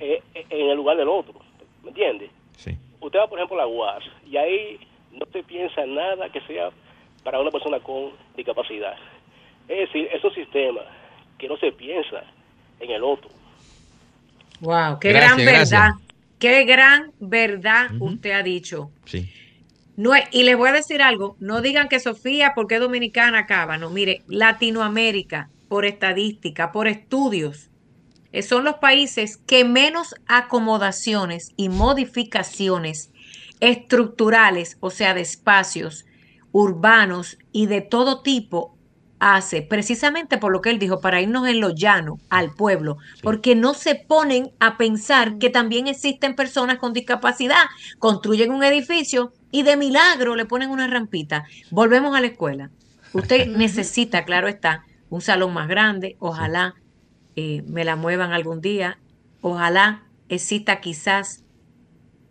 [0.00, 1.34] eh, en, el lugar del otro.
[1.82, 2.30] ¿Me entiende?
[2.56, 2.76] Sí.
[3.00, 4.80] Usted va, por ejemplo, a la UAS y ahí
[5.12, 6.70] no se piensa nada que sea
[7.22, 8.96] para una persona con discapacidad.
[9.68, 10.80] Es decir, es un sistema
[11.38, 12.24] que no se piensa
[12.80, 13.30] en el otro.
[14.60, 15.92] Wow, qué gran verdad.
[16.40, 18.90] Qué gran verdad usted ha dicho.
[19.04, 19.30] Sí.
[19.96, 23.76] No, y les voy a decir algo, no digan que Sofía, porque es dominicana, acaba.
[23.76, 27.68] No, mire, Latinoamérica, por estadística, por estudios,
[28.32, 33.10] eh, son los países que menos acomodaciones y modificaciones
[33.60, 36.06] estructurales, o sea, de espacios
[36.52, 38.76] urbanos y de todo tipo,
[39.20, 43.54] hace, precisamente por lo que él dijo, para irnos en lo llano al pueblo, porque
[43.54, 47.66] no se ponen a pensar que también existen personas con discapacidad,
[47.98, 51.44] construyen un edificio y de milagro le ponen una rampita.
[51.70, 52.70] Volvemos a la escuela.
[53.12, 56.74] Usted necesita, claro está, un salón más grande, ojalá
[57.36, 58.98] eh, me la muevan algún día,
[59.42, 61.44] ojalá exista quizás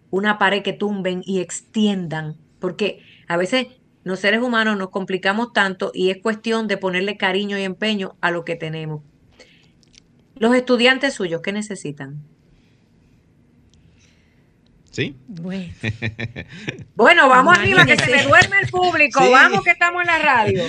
[0.09, 3.67] una pared que tumben y extiendan, porque a veces
[4.03, 8.31] los seres humanos nos complicamos tanto y es cuestión de ponerle cariño y empeño a
[8.31, 9.03] lo que tenemos.
[10.35, 12.23] Los estudiantes suyos, ¿qué necesitan?
[14.91, 15.15] ¿Sí?
[15.27, 15.73] Bueno,
[16.95, 19.29] bueno vamos arriba, que se me duerme el público.
[19.29, 20.63] Vamos que estamos en la radio.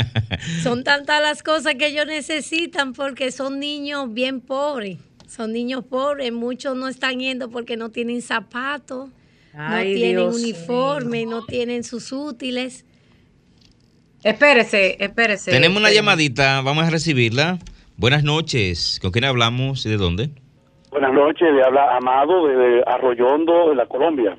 [0.62, 4.98] Son tantas las cosas que ellos necesitan porque son niños bien pobres.
[5.26, 6.32] Son niños pobres.
[6.32, 9.10] Muchos no están yendo porque no tienen zapatos
[9.56, 12.84] no tienen uniforme, no tienen sus útiles.
[14.22, 15.50] Espérese, espérese.
[15.50, 17.58] Tenemos una llamadita, vamos a recibirla.
[17.96, 20.30] Buenas noches, ¿con quién hablamos y de dónde?
[20.90, 24.36] Buenas noches, le habla Amado de Arroyondo, de la Colombia.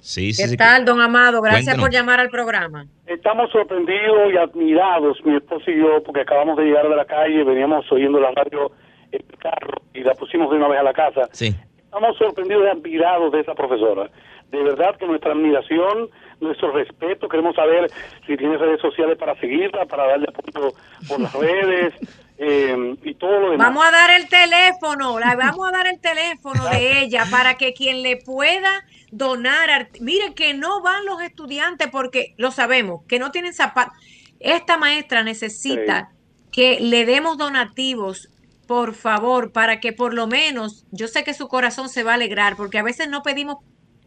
[0.00, 1.40] Sí, sí, ¿Qué tal, don Amado?
[1.40, 2.86] Gracias por llamar al programa.
[3.06, 7.44] Estamos sorprendidos y admirados, mi esposo y yo, porque acabamos de llegar de la calle,
[7.44, 8.72] veníamos oyendo la radio
[9.12, 11.28] en el carro y la pusimos de una vez a la casa.
[11.32, 11.54] Sí
[11.96, 14.10] estamos sorprendidos y admirados de esa profesora.
[14.50, 16.08] De verdad que nuestra admiración,
[16.40, 17.90] nuestro respeto, queremos saber
[18.26, 20.72] si tiene redes sociales para seguirla, para darle apoyo
[21.08, 21.94] por las redes
[22.38, 23.68] eh, y todo lo demás.
[23.68, 27.74] Vamos a dar el teléfono, la vamos a dar el teléfono de ella para que
[27.74, 33.30] quien le pueda donar, miren que no van los estudiantes porque lo sabemos, que no
[33.30, 33.94] tienen zapatos.
[34.38, 36.10] Esta maestra necesita
[36.52, 38.30] que le demos donativos
[38.66, 42.14] por favor, para que por lo menos, yo sé que su corazón se va a
[42.14, 43.58] alegrar, porque a veces no pedimos,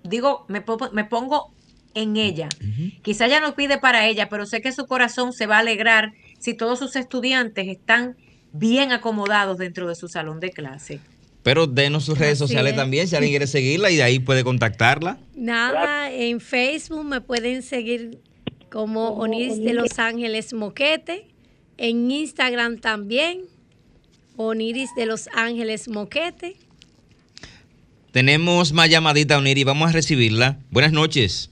[0.04, 1.54] digo, me, me pongo
[1.94, 2.50] en ella.
[3.02, 6.14] Quizá ella no pide para ella, pero sé que su corazón se va a alegrar
[6.40, 8.16] si todos sus estudiantes están
[8.52, 11.00] bien acomodados dentro de su salón de clase.
[11.44, 15.20] Pero denos sus redes sociales también, si alguien quiere seguirla y de ahí puede contactarla.
[15.36, 18.20] Nada, en Facebook me pueden seguir
[18.70, 21.28] como Oniris de Los Ángeles Moquete,
[21.78, 23.46] en Instagram también,
[24.36, 26.58] Oniris de Los Ángeles Moquete.
[28.12, 30.58] Tenemos más llamadita, Oniris, vamos a recibirla.
[30.72, 31.52] Buenas noches.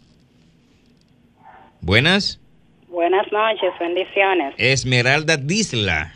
[1.81, 2.39] Buenas.
[2.87, 4.55] Buenas noches, bendiciones.
[4.57, 6.13] Esmeralda Disla.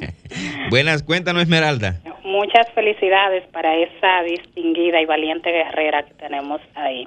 [0.70, 2.00] Buenas, cuéntanos, Esmeralda.
[2.24, 7.06] Muchas felicidades para esa distinguida y valiente guerrera que tenemos ahí.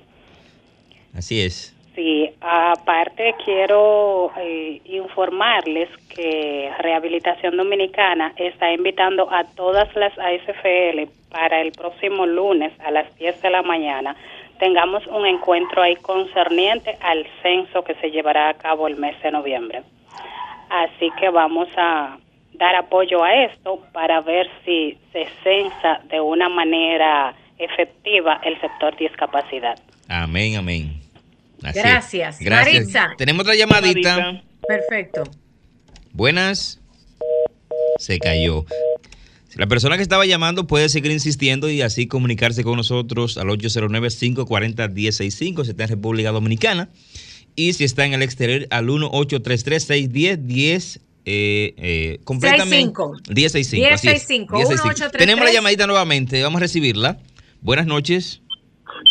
[1.15, 1.75] Así es.
[1.99, 11.59] Sí, aparte quiero eh, informarles que Rehabilitación Dominicana está invitando a todas las ASFL para
[11.59, 14.15] el próximo lunes a las 10 de la mañana.
[14.59, 19.31] Tengamos un encuentro ahí concerniente al censo que se llevará a cabo el mes de
[19.31, 19.83] noviembre.
[20.69, 22.17] Así que vamos a
[22.53, 28.95] dar apoyo a esto para ver si se censa de una manera efectiva el sector
[28.95, 29.77] discapacidad.
[30.07, 31.08] Amén, amén.
[31.61, 32.39] Gracias.
[32.39, 32.87] Gracias.
[33.17, 34.43] Tenemos otra llamadita.
[34.67, 35.23] Perfecto.
[36.13, 36.79] Buenas.
[37.97, 38.65] Se cayó.
[39.55, 45.63] La persona que estaba llamando puede seguir insistiendo y así comunicarse con nosotros al 809-540-1065
[45.63, 46.89] si está en República Dominicana.
[47.55, 51.01] Y si está en el exterior, al 1-833-610-10.
[51.25, 52.93] Eh, eh, completamente
[53.27, 54.57] 1065.
[54.57, 55.17] 1065.
[55.17, 57.19] Tenemos la llamadita nuevamente, vamos a recibirla.
[57.61, 58.41] Buenas noches.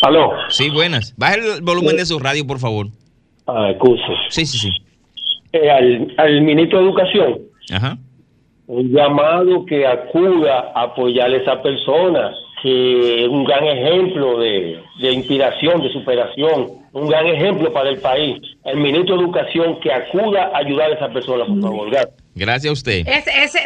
[0.03, 0.31] ¿Aló?
[0.48, 1.14] Sí, buenas.
[1.16, 2.87] Baje el volumen de su radio, por favor.
[3.46, 4.05] Ah, excusa.
[4.29, 4.70] Sí, sí, sí.
[5.53, 7.38] Eh, al, al ministro de Educación.
[7.72, 7.96] Ajá.
[8.66, 14.79] Un llamado que acuda a apoyar a esa persona, que es un gran ejemplo de,
[15.01, 18.38] de inspiración, de superación, un gran ejemplo para el país.
[18.64, 21.90] El ministro de Educación que acuda a ayudar a esa persona, por favor.
[21.90, 22.14] Gracias.
[22.38, 23.05] Gracias a usted.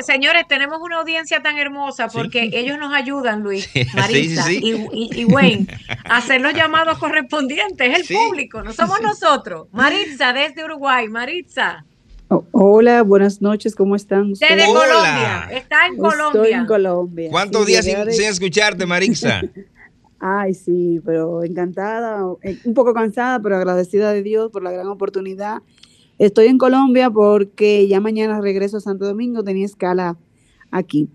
[0.05, 5.67] señores, tenemos una audiencia tan hermosa porque ellos nos ayudan, Luis, Marisa y, y, Wayne,
[6.05, 8.01] a hacer los llamados correspondientes.
[8.01, 9.69] Es el público, no somos nosotros.
[9.73, 11.09] Maritza, desde Uruguay.
[11.09, 11.85] Maritza.
[12.29, 14.57] Oh, hola, buenas noches, ¿cómo están ustedes?
[14.57, 16.43] Desde Colombia, está en Colombia.
[16.43, 17.31] Estoy en Colombia.
[17.31, 19.43] ¿Cuántos días sin, escucharte, Maritza?
[20.19, 24.87] Ay, sí, pero encantada, eh, un poco cansada, pero agradecida de Dios por la gran
[24.89, 25.59] oportunidad
[26.23, 30.17] Estoy en Colombia porque ya mañana regreso a Santo Domingo, tenía escala
[30.71, 31.09] aquí.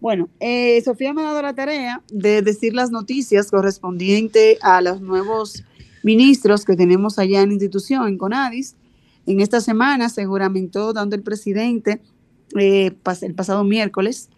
[0.00, 5.00] Bueno, eh, Sofía me ha dado la tarea de decir las noticias correspondientes a los
[5.00, 5.62] nuevos
[6.02, 8.74] ministros que tenemos allá en la institución, en CONADIS.
[9.26, 12.02] En esta semana se juramentó tanto el presidente
[12.58, 12.90] eh,
[13.22, 14.30] el pasado miércoles,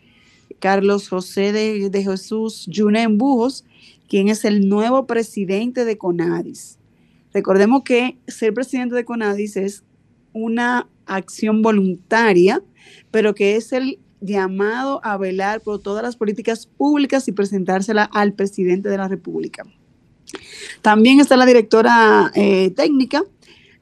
[0.58, 3.64] Carlos José de, Jesús Junen Bujos,
[4.10, 6.76] quien es el nuevo presidente de CONADIS.
[7.36, 9.84] Recordemos que ser presidente de CONADIS es
[10.32, 12.62] una acción voluntaria,
[13.10, 18.32] pero que es el llamado a velar por todas las políticas públicas y presentársela al
[18.32, 19.64] presidente de la República.
[20.80, 23.22] También está la directora eh, técnica,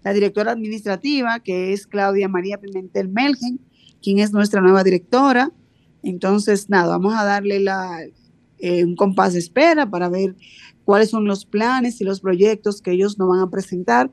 [0.03, 3.61] la directora administrativa, que es Claudia María Pimentel Melgen,
[4.03, 5.53] quien es nuestra nueva directora.
[6.03, 7.65] Entonces, nada, vamos a darle
[8.59, 10.35] eh, un compás de espera para ver
[10.85, 14.11] cuáles son los planes y los proyectos que ellos nos van a presentar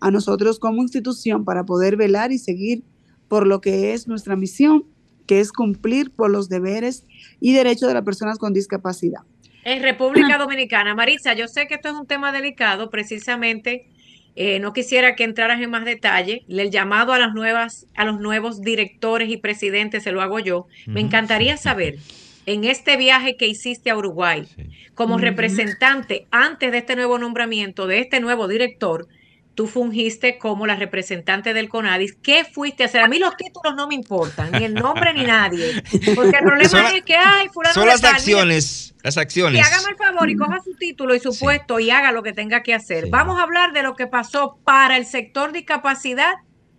[0.00, 2.82] a nosotros como institución para poder velar y seguir
[3.28, 4.84] por lo que es nuestra misión,
[5.26, 7.06] que es cumplir por los deberes
[7.40, 9.20] y derechos de las personas con discapacidad.
[9.64, 13.86] En República Dominicana, Marisa, yo sé que esto es un tema delicado, precisamente
[14.34, 16.44] eh, no quisiera que entraras en más detalle.
[16.48, 20.66] El llamado a las nuevas, a los nuevos directores y presidentes se lo hago yo.
[20.86, 21.98] Me encantaría saber
[22.46, 24.48] en este viaje que hiciste a Uruguay,
[24.94, 29.08] como representante antes de este nuevo nombramiento, de este nuevo director,
[29.54, 32.16] tú fungiste como la representante del CONADIS.
[32.22, 33.02] ¿Qué fuiste a hacer?
[33.02, 35.82] A mí los títulos no me importan, ni el nombre ni nadie.
[36.14, 39.60] Porque el problema es que, ay, fulano Son las acciones, las acciones.
[39.60, 42.32] Y hágame el favor y coja su título y su puesto y haga lo que
[42.32, 43.08] tenga que hacer.
[43.10, 46.34] Vamos a hablar de lo que pasó para el sector discapacidad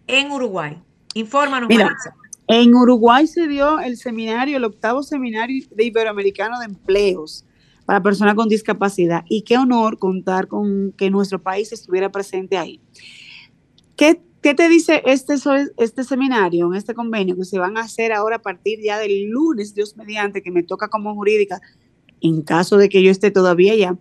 [0.08, 0.82] en Uruguay.
[1.14, 1.96] Infórmanos, Mira,
[2.48, 7.46] En Uruguay se dio el seminario, el octavo seminario de Iberoamericano de Empleos
[7.86, 9.24] para personas con discapacidad.
[9.30, 12.80] Y qué honor contar con que nuestro país estuviera presente ahí.
[13.96, 15.36] ¿Qué, te dice este,
[15.78, 19.74] este seminario, este convenio que se van a hacer ahora a partir ya del lunes,
[19.74, 21.62] Dios mediante, que me toca como jurídica,
[22.20, 23.98] en caso de que yo esté todavía ya,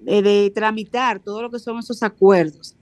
[0.00, 2.76] de, tramitar todo lo que son esos acuerdos.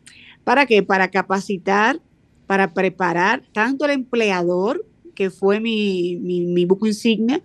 [0.44, 0.82] ¿Para qué?
[0.82, 2.00] Para capacitar,
[2.46, 4.84] para preparar tanto al empleador,
[5.14, 7.40] que fue mi, mi, buco insignia,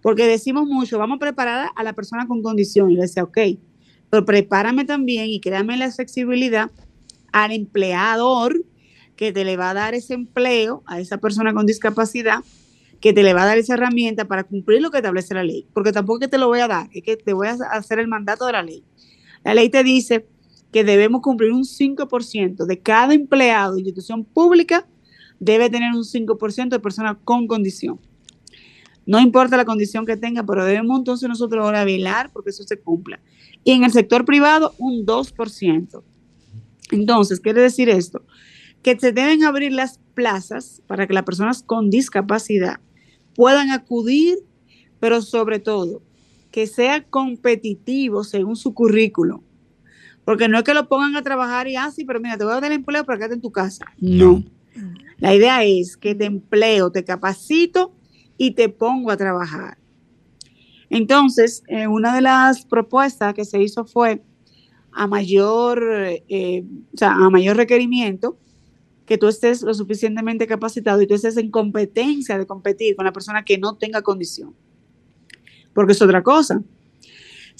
[0.00, 2.90] porque decimos mucho, vamos a preparar a la persona con condición.
[2.90, 3.38] Y le decía, ok,
[4.08, 6.70] pero prepárame también y créame la flexibilidad
[7.32, 8.64] al empleador
[9.16, 12.40] que te le va a dar ese empleo a esa persona con discapacidad,
[13.00, 15.66] que te le va a dar esa herramienta para cumplir lo que establece la ley.
[15.74, 17.98] Porque tampoco es que te lo voy a dar, es que te voy a hacer
[17.98, 18.82] el mandato de la ley.
[19.44, 20.26] La ley te dice
[20.72, 24.86] que debemos cumplir un 5% de cada empleado de institución pública
[25.38, 27.98] debe tener un 5% de personas con condición.
[29.06, 32.78] No importa la condición que tenga, pero debemos entonces nosotros ahora velar porque eso se
[32.78, 33.20] cumpla.
[33.64, 36.02] Y en el sector privado, un 2%.
[36.92, 38.22] Entonces, quiere decir esto,
[38.82, 42.80] que se deben abrir las plazas para que las personas con discapacidad
[43.34, 44.38] puedan acudir,
[44.98, 46.02] pero sobre todo,
[46.50, 49.42] que sea competitivo según su currículo.
[50.30, 52.52] Porque no es que lo pongan a trabajar y así, ah, pero mira, te voy
[52.52, 53.84] a dar el empleo para quedarte en tu casa.
[53.98, 54.44] No.
[55.18, 57.92] La idea es que te empleo, te capacito
[58.38, 59.76] y te pongo a trabajar.
[60.88, 64.22] Entonces, eh, una de las propuestas que se hizo fue
[64.92, 66.64] a mayor, eh,
[67.00, 68.38] a mayor requerimiento,
[69.06, 73.12] que tú estés lo suficientemente capacitado y tú estés en competencia de competir con la
[73.12, 74.54] persona que no tenga condición.
[75.74, 76.62] Porque es otra cosa.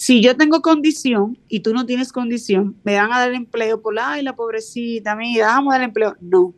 [0.01, 3.99] Si yo tengo condición y tú no tienes condición, me van a dar empleo por,
[3.99, 6.15] ay, la pobrecita, mira, vamos a dar empleo.
[6.19, 6.55] No,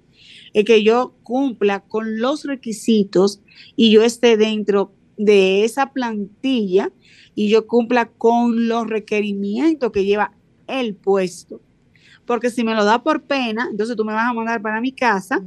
[0.53, 3.41] es que yo cumpla con los requisitos
[3.75, 6.93] y yo esté dentro de esa plantilla
[7.35, 10.31] y yo cumpla con los requerimientos que lleva
[10.67, 11.59] el puesto.
[12.25, 14.93] Porque si me lo da por pena, entonces tú me vas a mandar para mi
[14.93, 15.43] casa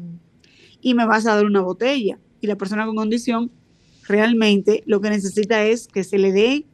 [0.83, 2.19] y me vas a dar una botella.
[2.43, 3.51] Y la persona con condición
[4.07, 6.67] realmente lo que necesita es que se le den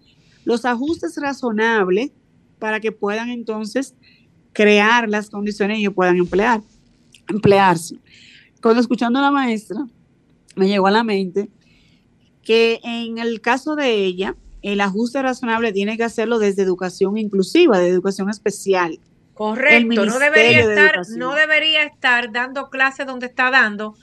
[0.45, 2.11] los ajustes razonables
[2.59, 3.95] para que puedan entonces
[4.53, 6.61] crear las condiciones y ellos puedan emplear,
[7.29, 7.97] emplearse.
[8.61, 9.87] Cuando escuchando a la maestra,
[10.57, 11.49] me llegó a la mente
[12.43, 17.79] que en el caso de ella, el ajuste razonable tiene que hacerlo desde educación inclusiva,
[17.79, 19.01] de educación especial.
[19.35, 23.97] Correcto, no debería, estar, no debería estar dando clases donde está dando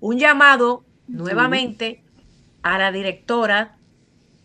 [0.00, 2.02] un llamado nuevamente
[2.62, 3.76] a la directora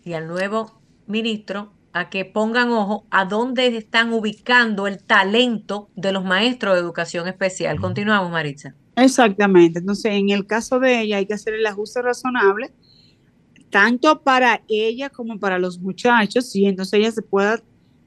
[0.06, 0.77] y al nuevo
[1.08, 6.82] ministro a que pongan ojo a dónde están ubicando el talento de los maestros de
[6.82, 7.80] educación especial.
[7.80, 8.76] Continuamos, Maritza.
[8.96, 9.80] Exactamente.
[9.80, 12.72] Entonces, en el caso de ella hay que hacer el ajuste razonable
[13.70, 17.62] tanto para ella como para los muchachos, y entonces ella se pueda,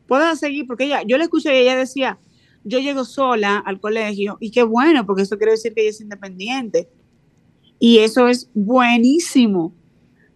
[0.06, 2.18] pueda seguir, porque ella, yo le escuché y ella decía,
[2.64, 6.00] yo llego sola al colegio, y qué bueno, porque eso quiere decir que ella es
[6.00, 6.88] independiente.
[7.78, 9.74] Y eso es buenísimo,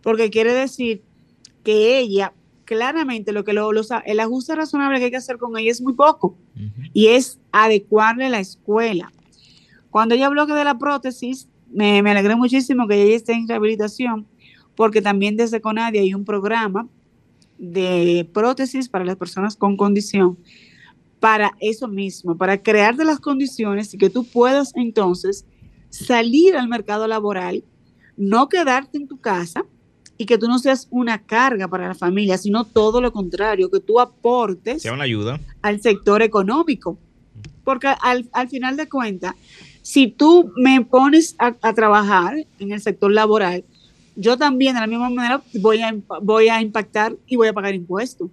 [0.03, 1.03] porque quiere decir
[1.62, 2.33] que ella,
[2.65, 5.95] claramente, lo que lo, el ajuste razonable que hay que hacer con ella es muy
[5.95, 6.37] poco,
[6.93, 9.12] y es adecuarle la escuela.
[9.91, 14.27] Cuando ella habló de la prótesis, me, me alegré muchísimo que ella esté en rehabilitación,
[14.75, 16.89] porque también desde CONADI hay un programa
[17.59, 20.39] de prótesis para las personas con condición,
[21.21, 25.47] para eso mismo, para crear de las condiciones y que tú puedas entonces
[25.89, 27.65] salir al mercado laboral,
[28.17, 29.65] no quedarte en tu casa
[30.17, 33.81] y que tú no seas una carga para la familia, sino todo lo contrario, que
[33.81, 35.41] tú aportes sea una ayuda.
[35.62, 36.99] al sector económico.
[37.65, 39.35] Porque al, final de cuentas,
[39.81, 43.65] si tú me pones a trabajar en el sector laboral,
[44.17, 47.75] yo también de la misma manera voy a, voy a impactar y voy a pagar
[47.75, 48.31] impuestos.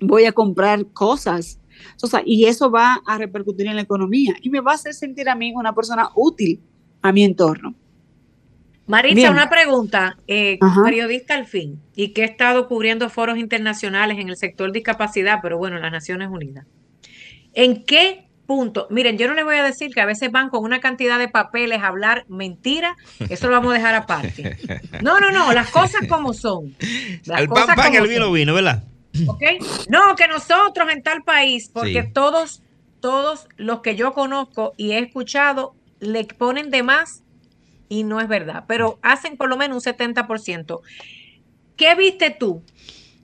[0.00, 1.58] Voy a comprar cosas.
[2.02, 4.94] O sea, y eso va a repercutir en la economía y me va a hacer
[4.94, 6.60] sentir a mí una persona útil
[7.02, 7.74] a mi entorno.
[8.86, 14.28] Maritza, una pregunta, eh, periodista al fin, y que he estado cubriendo foros internacionales en
[14.28, 16.66] el sector discapacidad, pero bueno, en las Naciones Unidas.
[17.52, 18.86] ¿En qué Punto.
[18.90, 21.28] Miren, yo no les voy a decir que a veces van con una cantidad de
[21.28, 22.96] papeles a hablar mentira,
[23.28, 24.56] eso lo vamos a dejar aparte.
[25.02, 26.76] No, no, no, las cosas como son.
[26.80, 28.84] el pan, pan, el vino, vino, ¿verdad?
[29.26, 29.42] ¿Ok?
[29.88, 32.62] No, que nosotros en tal país, porque todos,
[33.00, 37.24] todos los que yo conozco y he escuchado, le ponen de más
[37.88, 40.80] y no es verdad, pero hacen por lo menos un 70%.
[41.76, 42.62] ¿Qué viste tú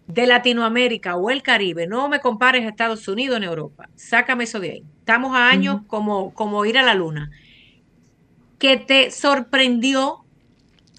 [0.06, 4.60] de Latinoamérica o el Caribe, no me compares a Estados Unidos ni Europa, sácame eso
[4.60, 4.84] de ahí.
[4.98, 7.30] Estamos a años como, como ir a la luna.
[8.58, 10.24] Que te sorprendió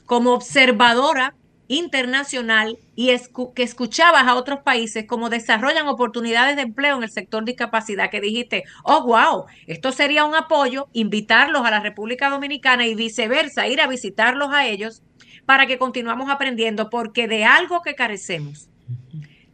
[0.06, 1.36] como observadora
[1.78, 3.12] internacional y
[3.56, 8.22] que escuchabas a otros países cómo desarrollan oportunidades de empleo en el sector discapacidad, que
[8.22, 13.82] dijiste, oh, wow, esto sería un apoyo, invitarlos a la República Dominicana y viceversa, ir
[13.82, 15.02] a visitarlos a ellos
[15.46, 18.70] para que continuamos aprendiendo, porque de algo que carecemos,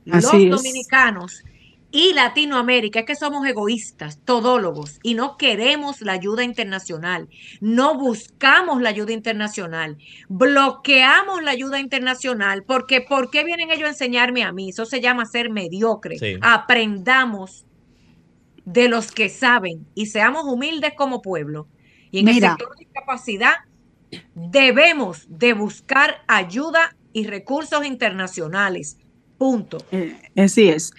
[0.05, 1.43] los dominicanos
[1.91, 7.29] y Latinoamérica es que somos egoístas, todólogos, y no queremos la ayuda internacional,
[7.61, 13.91] no buscamos la ayuda internacional, bloqueamos la ayuda internacional, porque ¿por qué vienen ellos a
[13.91, 14.69] enseñarme a mí?
[14.69, 16.17] Eso se llama ser mediocre.
[16.41, 17.65] Aprendamos
[18.65, 21.67] de los que saben y seamos humildes como pueblo.
[22.11, 23.53] Y en el sector de discapacidad
[24.35, 28.97] debemos de buscar ayuda y recursos internacionales.
[29.39, 29.77] Punto.
[29.91, 30.91] Eh, así es.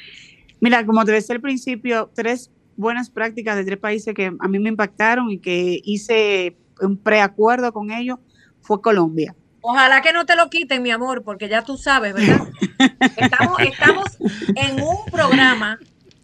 [0.60, 4.58] Mira, como te decía al principio, tres buenas prácticas de tres países que a mí
[4.58, 8.18] me impactaron y que hice un preacuerdo con ellos
[8.60, 9.34] fue Colombia.
[9.62, 12.48] Ojalá que no te lo quiten, mi amor, porque ya tú sabes, ¿verdad?
[13.16, 14.18] Estamos, estamos
[14.56, 15.78] en un programa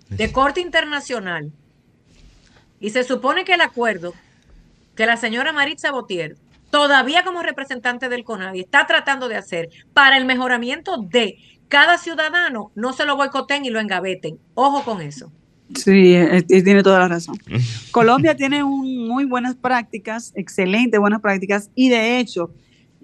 [0.08, 1.52] de corte internacional
[2.80, 4.14] y se supone que el acuerdo
[4.94, 6.36] que la señora Maritza Botier,
[6.70, 11.36] todavía como representante del CONADI, está tratando de hacer para el mejoramiento de
[11.68, 14.38] cada ciudadano no se lo boicoten y lo engaveten.
[14.54, 15.32] Ojo con eso.
[15.74, 17.36] Sí, eh, eh, tiene toda la razón.
[17.90, 22.50] Colombia tiene un, muy buenas prácticas, excelentes buenas prácticas, y de hecho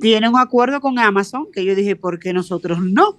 [0.01, 3.17] tiene un acuerdo con Amazon que yo dije, ¿por qué nosotros no?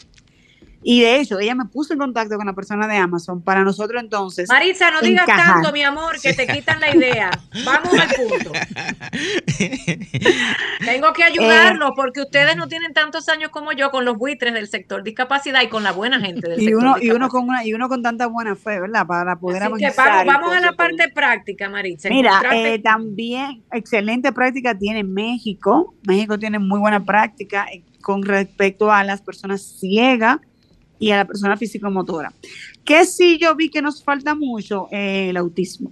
[0.83, 4.01] Y de hecho, ella me puso en contacto con la persona de Amazon para nosotros
[4.01, 4.49] entonces.
[4.49, 7.31] Marisa, no digas tanto, mi amor, que te quitan la idea.
[7.65, 8.51] Vamos al punto.
[10.85, 14.53] Tengo que ayudarlos eh, porque ustedes no tienen tantos años como yo con los buitres
[14.53, 17.47] del sector discapacidad y con la buena gente del y sector uno, y uno con
[17.47, 19.05] una y uno con tanta buena fe, ¿verdad?
[19.07, 22.09] Para poder Así vamos, vamos a la parte práctica, Marisa.
[22.09, 25.95] Mira, eh, también excelente práctica tiene México.
[26.05, 30.39] México tiene muy buena práctica eh, con respecto a las personas ciegas
[31.03, 32.31] y a la persona físico-motora.
[32.85, 35.91] Que sí yo vi que nos falta mucho eh, el autismo.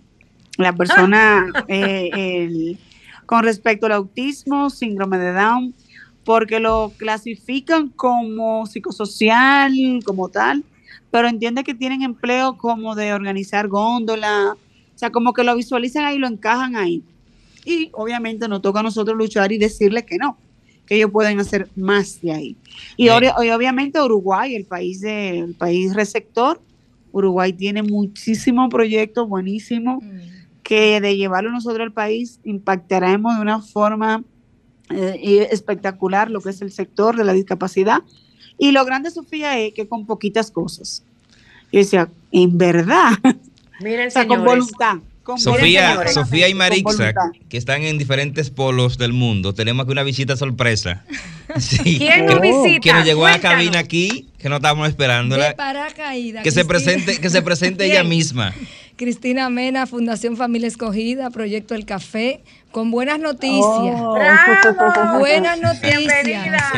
[0.57, 2.77] La persona eh,
[3.25, 5.75] con respecto al autismo, síndrome de Down,
[6.23, 9.73] porque lo clasifican como psicosocial,
[10.05, 10.63] como tal,
[11.11, 14.55] pero entiende que tienen empleo como de organizar góndola,
[14.95, 17.03] o sea, como que lo visualizan ahí, lo encajan ahí.
[17.65, 20.37] Y obviamente nos toca a nosotros luchar y decirle que no,
[20.85, 22.57] que ellos pueden hacer más de ahí.
[22.97, 26.61] Y, obviamente Uruguay, el país, de, el país receptor,
[27.11, 30.19] Uruguay tiene muchísimos proyectos buenísimos mm.
[30.63, 34.23] que de llevarlo nosotros al país impactaremos de una forma
[34.89, 37.99] eh, espectacular lo que es el sector de la discapacidad.
[38.57, 41.03] Y lo grande, Sofía, es que con poquitas cosas.
[41.71, 43.11] Yo decía, en verdad,
[43.81, 44.97] Miren, o sea, con voluntad.
[45.37, 47.13] Sofía, Sofía y Marixa,
[47.47, 51.03] que están en diferentes polos del mundo, tenemos aquí una visita sorpresa.
[51.83, 52.79] ¿Quién nos visita?
[52.79, 55.37] Que nos llegó a la cabina aquí, que no estábamos esperando.
[56.43, 58.53] Que se presente, que se presente ella misma.
[59.01, 63.95] Cristina Mena, Fundación Familia Escogida, Proyecto El Café, con buenas noticias.
[63.99, 64.15] Oh.
[65.17, 66.23] Buenas noticias.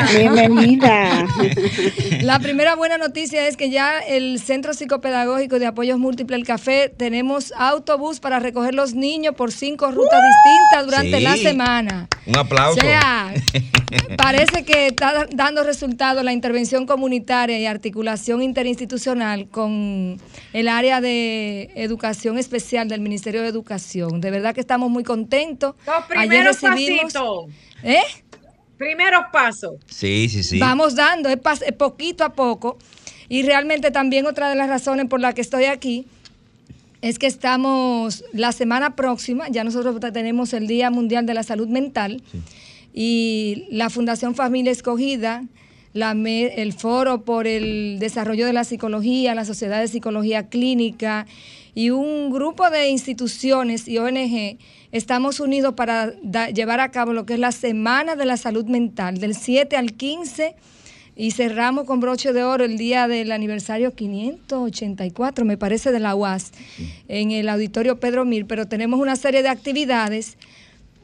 [0.09, 1.27] Bienvenida.
[2.21, 6.87] La primera buena noticia es que ya el Centro Psicopedagógico de Apoyos Múltiples El Café
[6.87, 12.07] tenemos autobús para recoger los niños por cinco rutas distintas durante la semana.
[12.25, 12.79] Un aplauso.
[12.79, 13.33] O sea,
[14.17, 20.21] parece que está dando resultado la intervención comunitaria y articulación interinstitucional con
[20.53, 24.21] el área de educación especial del Ministerio de Educación.
[24.21, 27.49] De verdad que estamos muy contentos los primeros pasitos.
[27.83, 28.01] ¿Eh?
[28.77, 29.75] Primeros pasos.
[29.87, 30.59] Sí, sí, sí.
[30.59, 31.39] Vamos dando, es,
[31.77, 32.77] poquito a poco.
[33.29, 36.05] Y realmente también otra de las razones por las que estoy aquí
[37.01, 41.67] es que estamos la semana próxima, ya nosotros tenemos el Día Mundial de la Salud
[41.67, 42.23] Mental
[42.93, 45.43] y la Fundación Familia Escogida,
[45.91, 51.25] la, el Foro por el Desarrollo de la Psicología, la Sociedad de Psicología Clínica
[51.75, 54.57] y un grupo de instituciones y ONG
[54.91, 56.13] estamos unidos para
[56.51, 59.93] llevar a cabo lo que es la Semana de la Salud Mental, del 7 al
[59.93, 60.55] 15,
[61.15, 66.15] y cerramos con broche de oro el día del aniversario 584, me parece, de la
[66.15, 66.51] UAS,
[67.07, 70.37] en el auditorio Pedro Mir, pero tenemos una serie de actividades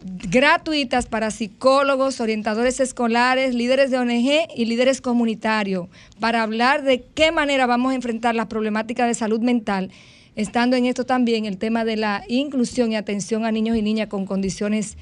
[0.03, 5.88] gratuitas para psicólogos, orientadores escolares, líderes de ONG y líderes comunitarios,
[6.20, 9.91] para hablar de qué manera vamos a enfrentar las problemáticas de salud mental
[10.36, 14.07] estando en esto también el tema de la inclusión y atención a niños y niñas
[14.07, 14.97] con condiciones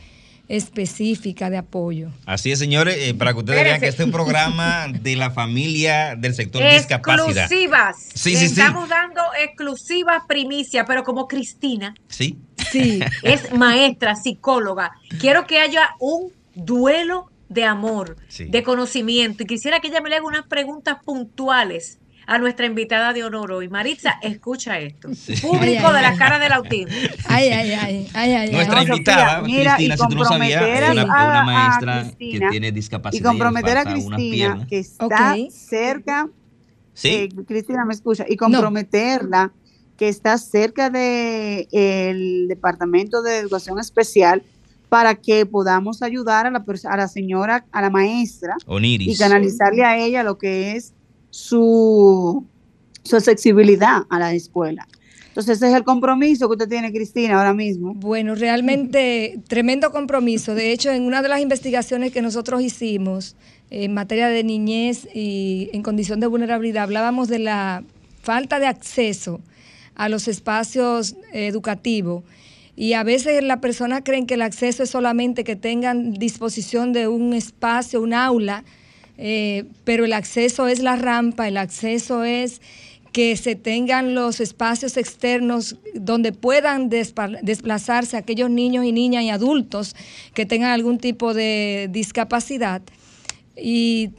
[0.48, 2.10] específicas de apoyo.
[2.26, 5.32] Así es, señores, eh, para que ustedes vean que este es un programa de la
[5.32, 7.46] familia del sector discapacidad.
[7.46, 7.98] Exclusivas.
[8.14, 11.94] Sí, sí, Estamos dando exclusivas primicias, pero como Cristina.
[12.08, 12.38] Sí.
[12.72, 13.02] Sí.
[13.24, 14.94] Es maestra, psicóloga.
[15.20, 19.44] Quiero que haya un duelo de amor, de conocimiento.
[19.44, 23.54] Y quisiera que ella me le haga unas preguntas puntuales a nuestra invitada de honor
[23.54, 23.70] hoy.
[23.70, 25.08] Maritza, escucha esto.
[25.42, 26.94] Público de la cara del autismo.
[27.26, 28.10] Ay, ay, ay.
[28.14, 33.22] ay, nuestra invitada, Cristina, si tú no sabías, es una, una, maestra que tiene discapacidad.
[33.22, 36.30] Y comprometer a Cristina, que está cerca.
[36.94, 37.10] Sí.
[37.10, 38.26] Eh, Cristina, me escucha.
[38.28, 39.54] Y comprometerla,
[39.96, 44.44] que está cerca del el Departamento de Educación Especial
[44.90, 49.16] para que podamos ayudar a la, a la señora, a la maestra Oniris.
[49.16, 50.94] y canalizarle a ella lo que es
[51.30, 52.46] su,
[53.04, 54.88] su accesibilidad a la escuela.
[55.38, 57.94] Entonces ese es el compromiso que usted tiene, Cristina, ahora mismo.
[57.94, 60.56] Bueno, realmente tremendo compromiso.
[60.56, 63.36] De hecho, en una de las investigaciones que nosotros hicimos
[63.70, 67.84] en materia de niñez y en condición de vulnerabilidad, hablábamos de la
[68.24, 69.40] falta de acceso
[69.94, 72.24] a los espacios educativos.
[72.76, 77.08] Y a veces las personas creen que el acceso es solamente que tengan disposición de
[77.08, 78.64] un espacio, un aula,
[79.18, 82.62] eh, pero el acceso es la rampa, el acceso es
[83.12, 89.96] que se tengan los espacios externos donde puedan desplazarse aquellos niños y niñas y adultos
[90.36, 92.84] que tengan algún tipo de discapacidad.
[93.56, 94.12] Y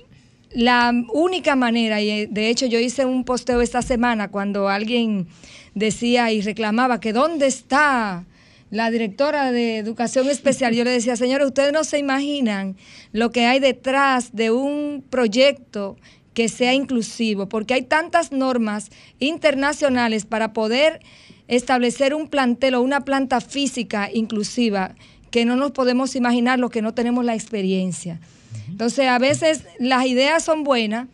[0.51, 5.29] la única manera, y de hecho yo hice un posteo esta semana cuando alguien
[5.75, 8.25] decía y reclamaba que dónde está
[8.71, 12.77] la directora de educación especial, yo le decía, señores, ustedes no se imaginan
[13.13, 15.97] lo que hay detrás de un proyecto
[16.35, 21.01] que sea inclusivo, porque hay tantas normas internacionales para poder
[21.49, 24.95] establecer un plantel o una planta física inclusiva
[25.31, 28.21] que no nos podemos imaginar lo que no tenemos la experiencia.
[28.69, 31.09] Entonces, a veces las ideas son buenas,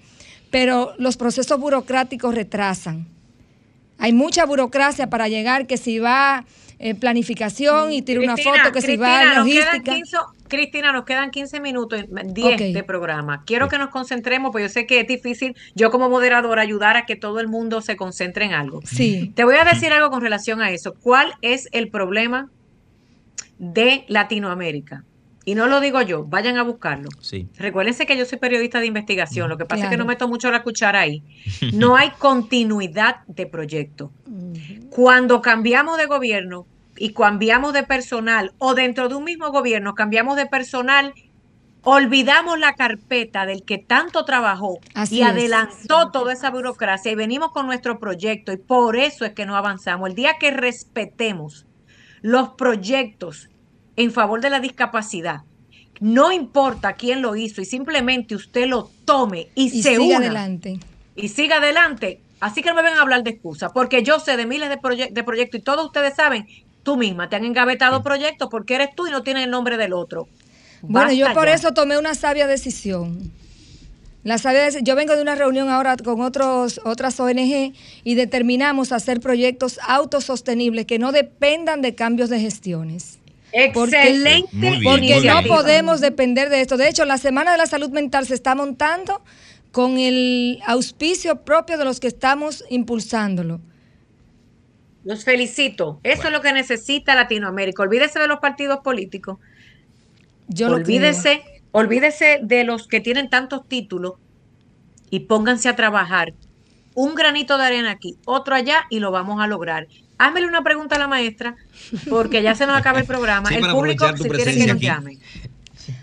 [0.51, 3.07] pero los procesos burocráticos retrasan.
[3.99, 6.45] Hay mucha burocracia para llegar que si va
[6.79, 9.97] eh, planificación y tira una foto que si va a logística.
[10.49, 13.43] Cristina, nos quedan 15 minutos, 10 de programa.
[13.45, 17.07] Quiero que nos concentremos, porque yo sé que es difícil, yo como moderadora, ayudar a
[17.07, 18.81] que todo el mundo se concentre en algo.
[18.85, 19.33] Sí.
[19.35, 20.95] Te voy a decir algo con relación a eso.
[21.03, 22.51] ¿Cuál es el problema
[23.59, 25.05] de Latinoamérica?
[25.45, 27.11] Y no lo digo yo, vayan a buscarlo.
[27.21, 27.49] Sí.
[27.57, 30.51] Recuérdense que yo soy periodista de investigación, lo que pasa es que no meto mucho
[30.51, 31.23] la cuchara ahí.
[31.75, 34.11] No hay continuidad de proyecto.
[34.91, 36.67] Cuando cambiamos de gobierno
[36.97, 41.13] y cambiamos de personal o dentro de un mismo gobierno cambiamos de personal,
[41.83, 44.79] olvidamos la carpeta del que tanto trabajó
[45.11, 49.47] y adelantó toda esa burocracia y venimos con nuestro proyecto y por eso es que
[49.47, 50.09] no avanzamos.
[50.09, 51.67] El día que respetemos
[52.23, 53.51] los proyectos
[53.97, 55.43] en favor de la discapacidad.
[56.01, 60.79] No importa quién lo hizo y simplemente usted lo tome y, se siga adelante.
[61.15, 62.21] Y siga adelante.
[62.41, 65.09] Así que no me ven a hablar de excusa, porque yo sé de miles de,
[65.11, 66.47] de proyectos y todos ustedes saben,
[66.83, 69.93] tú misma te han engavetado proyectos porque eres tú y no tienes el nombre del
[69.93, 70.29] otro.
[70.83, 73.33] Bueno, yo por eso tomé una sabia decisión.
[74.23, 77.75] La sabia, yo vengo de una reunión ahora con otros, otras ONG
[78.05, 83.19] y determinamos hacer proyectos autosostenibles que no dependan de cambios de gestiones.
[83.55, 84.49] Excelente.
[84.83, 86.77] Porque, no podemos depender de esto.
[86.77, 89.23] De hecho, la Semana de la Salud Mental se está montando
[89.71, 93.61] con el auspicio propio de los que estamos impulsándolo.
[95.05, 96.01] Los felicito.
[96.03, 97.83] Eso es lo que necesita Latinoamérica.
[97.83, 99.39] Olvídese de los partidos políticos.
[100.49, 104.15] Yo olvídese, olvídese de los que tienen tantos títulos
[105.11, 106.35] y pónganse a trabajar.
[106.95, 109.87] Un granito de arena aquí, otro allá y lo vamos a lograr.
[110.19, 111.57] Házmele una pregunta a la maestra,
[112.09, 113.49] porque ya se nos acaba el programa.
[113.55, 115.19] el público, si quiere que nos llame.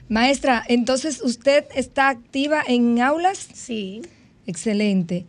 [0.09, 3.47] Maestra, entonces usted está activa en aulas?
[3.53, 4.01] Sí.
[4.45, 5.25] Excelente.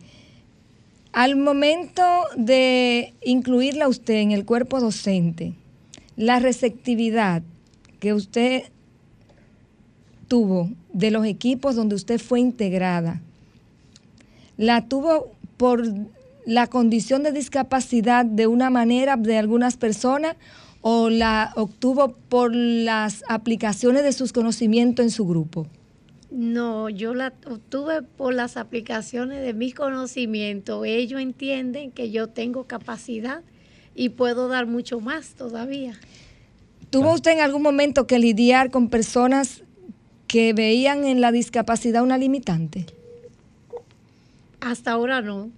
[1.13, 2.03] Al momento
[2.35, 5.53] de incluirla usted en el cuerpo docente,
[6.17, 7.43] la receptividad
[7.99, 8.63] que usted
[10.27, 13.21] tuvo de los equipos donde usted fue integrada,
[14.57, 15.83] la tuvo por
[16.45, 20.35] la condición de discapacidad de una manera de algunas personas
[20.81, 25.67] o la obtuvo por las aplicaciones de sus conocimientos en su grupo?
[26.29, 30.83] No, yo la obtuve por las aplicaciones de mis conocimientos.
[30.85, 33.43] Ellos entienden que yo tengo capacidad
[33.95, 35.93] y puedo dar mucho más todavía.
[36.89, 39.63] ¿Tuvo usted en algún momento que lidiar con personas
[40.27, 42.87] que veían en la discapacidad una limitante?
[44.59, 45.51] Hasta ahora no.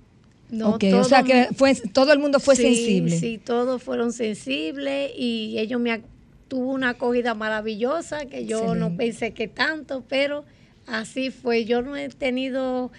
[0.55, 3.17] No, o sea que fue, todo el mundo fue sensible.
[3.17, 6.01] Sí, todos fueron sensibles y ellos me
[6.47, 10.45] tuvo una acogida maravillosa que yo no pensé que tanto, pero
[10.87, 11.65] así fue.
[11.65, 12.91] Yo no he tenido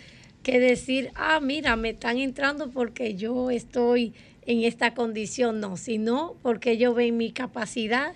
[0.43, 4.13] que decir, ah, mira, me están entrando porque yo estoy
[4.47, 8.15] en esta condición, no, sino porque ellos ven mi capacidad.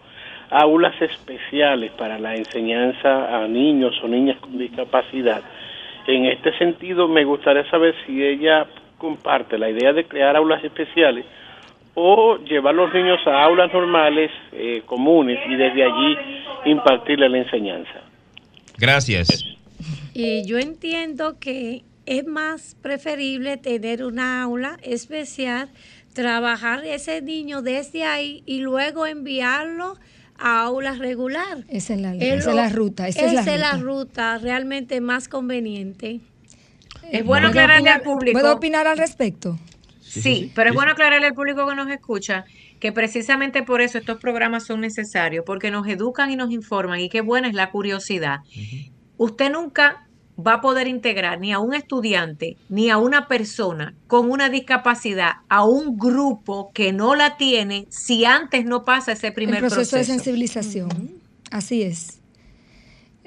[0.50, 5.42] aulas especiales para la enseñanza a niños o niñas con discapacidad.
[6.08, 11.26] En este sentido, me gustaría saber si ella comparte la idea de crear aulas especiales
[11.94, 16.18] o llevar los niños a aulas normales, eh, comunes, y desde allí
[16.66, 18.02] impartirle la enseñanza.
[18.78, 19.44] Gracias.
[20.14, 25.70] Y yo entiendo que es más preferible tener una aula especial,
[26.14, 29.96] trabajar ese niño desde ahí y luego enviarlo
[30.38, 31.60] a aulas regular.
[31.70, 33.08] Esa es la, esa es la ruta.
[33.08, 34.38] Esa, es, la, ruta.
[34.40, 36.20] realmente más conveniente.
[37.12, 38.40] Es bueno aclararle al público.
[38.40, 39.58] ¿Puedo opinar al respecto?
[40.12, 42.46] Sí, pero es bueno aclararle al público que nos escucha
[42.80, 47.10] que precisamente por eso estos programas son necesarios, porque nos educan y nos informan y
[47.10, 48.40] qué buena es la curiosidad.
[49.18, 54.32] Usted nunca va a poder integrar ni a un estudiante ni a una persona con
[54.32, 59.60] una discapacidad a un grupo que no la tiene si antes no pasa ese primer
[59.60, 59.76] proceso.
[59.76, 59.98] proceso.
[59.98, 61.12] de sensibilización.
[61.52, 62.20] Así es.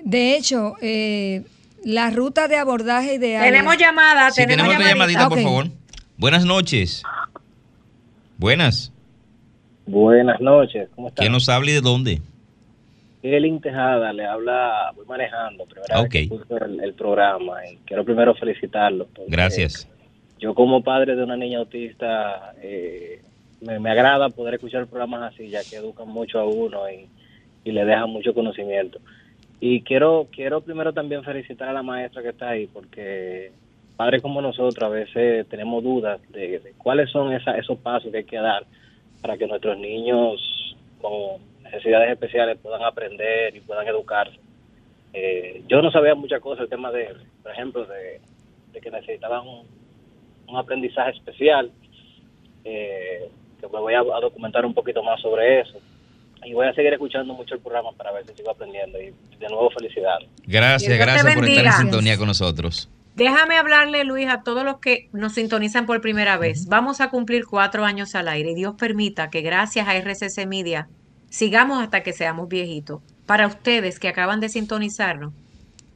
[0.02, 1.44] De hecho, eh,
[1.84, 5.70] la ruta de abordaje de Tenemos llamada, sí, tenemos, llamadita, por favor.
[6.16, 7.02] Buenas noches.
[8.38, 8.92] Buenas.
[9.86, 11.22] Buenas noches, ¿cómo estás?
[11.22, 12.20] ¿Quién nos habla y de dónde?
[13.20, 16.30] Kelly Tejada le habla, voy manejando, primera okay.
[16.82, 19.08] el, programa y quiero primero felicitarlo.
[19.28, 19.88] Gracias.
[20.38, 23.22] Yo como padre de una niña autista, eh,
[23.62, 27.08] me, agrada poder escuchar programas así, ya que educan mucho a uno y,
[27.70, 29.00] le dejan mucho conocimiento.
[29.58, 33.52] Y quiero, quiero primero también felicitar a la maestra que está ahí, porque
[33.96, 38.38] padres como nosotros a veces tenemos dudas de, cuáles son esos pasos que hay que
[38.38, 38.64] dar
[39.20, 44.38] para que nuestros niños con necesidades especiales puedan aprender y puedan educarse.
[45.12, 48.20] Eh, yo no sabía muchas cosas, el tema de, por ejemplo, de,
[48.80, 51.70] que necesitaban un, aprendizaje especial,
[52.64, 53.28] eh,
[53.60, 55.78] que me voy a, documentar un poquito más sobre eso.
[56.44, 59.00] Y voy a seguir escuchando mucho el programa para ver si sigo aprendiendo.
[59.00, 60.28] Y de nuevo, felicidades.
[60.46, 62.90] Gracias, gracias por estar en sintonía con nosotros.
[63.14, 66.66] Déjame hablarle, Luis, a todos los que nos sintonizan por primera vez.
[66.66, 70.88] Vamos a cumplir cuatro años al aire y Dios permita que gracias a RCC Media
[71.30, 73.02] sigamos hasta que seamos viejitos.
[73.24, 75.32] Para ustedes que acaban de sintonizarnos,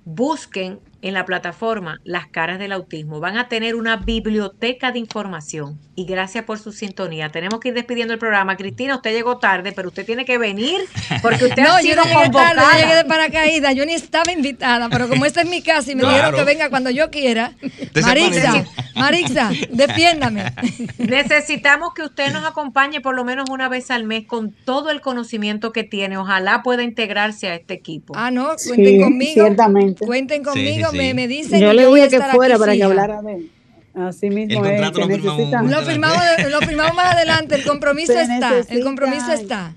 [0.04, 3.20] busquen en la plataforma Las Caras del Autismo.
[3.20, 5.78] Van a tener una biblioteca de información.
[5.94, 7.30] Y gracias por su sintonía.
[7.30, 8.56] Tenemos que ir despidiendo el programa.
[8.56, 10.80] Cristina, usted llegó tarde, pero usted tiene que venir
[11.22, 13.74] porque usted no, ha sido yo no llegué tarde, yo llegué de paracaídas.
[13.74, 16.70] Yo ni estaba invitada, pero como esta es mi casa y me dijeron que venga
[16.70, 17.52] cuando yo quiera.
[18.00, 20.52] Marixa, Marixa, defiéndame.
[20.98, 25.00] Necesitamos que usted nos acompañe por lo menos una vez al mes con todo el
[25.00, 26.16] conocimiento que tiene.
[26.16, 28.14] Ojalá pueda integrarse a este equipo.
[28.16, 29.32] Ah, no, cuenten conmigo.
[29.32, 30.06] Ciertamente.
[30.06, 33.50] Cuenten conmigo me, me dicen yo le dije que fuera para que hablara de él.
[33.94, 38.60] Así mismo el es, lo, firmamos, lo, firmamos, lo firmamos más adelante, el compromiso está,
[38.68, 39.74] el compromiso está.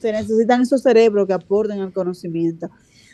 [0.00, 2.70] Se necesitan esos cerebros que aporten al conocimiento.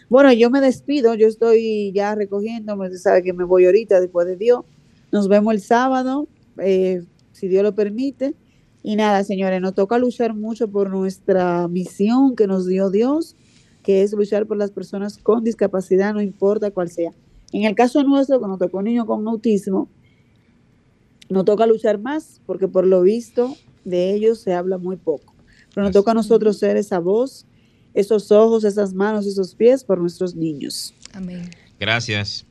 [0.09, 4.27] Bueno, yo me despido, yo estoy ya recogiéndome, usted sabe que me voy ahorita después
[4.27, 4.65] de Dios.
[5.11, 7.03] Nos vemos el sábado, eh,
[7.33, 8.35] si Dios lo permite.
[8.83, 13.37] Y nada, señores, nos toca luchar mucho por nuestra misión que nos dio Dios,
[13.83, 17.13] que es luchar por las personas con discapacidad, no importa cuál sea.
[17.53, 19.89] En el caso nuestro, cuando tocó un niño con autismo,
[21.29, 25.35] nos toca luchar más porque por lo visto de ellos se habla muy poco.
[25.75, 27.47] Pero nos toca a nosotros ser esa voz,
[27.95, 30.95] esos ojos, esas manos, esos pies por nuestros niños.
[31.13, 31.51] Amén.
[31.79, 32.47] Gracias.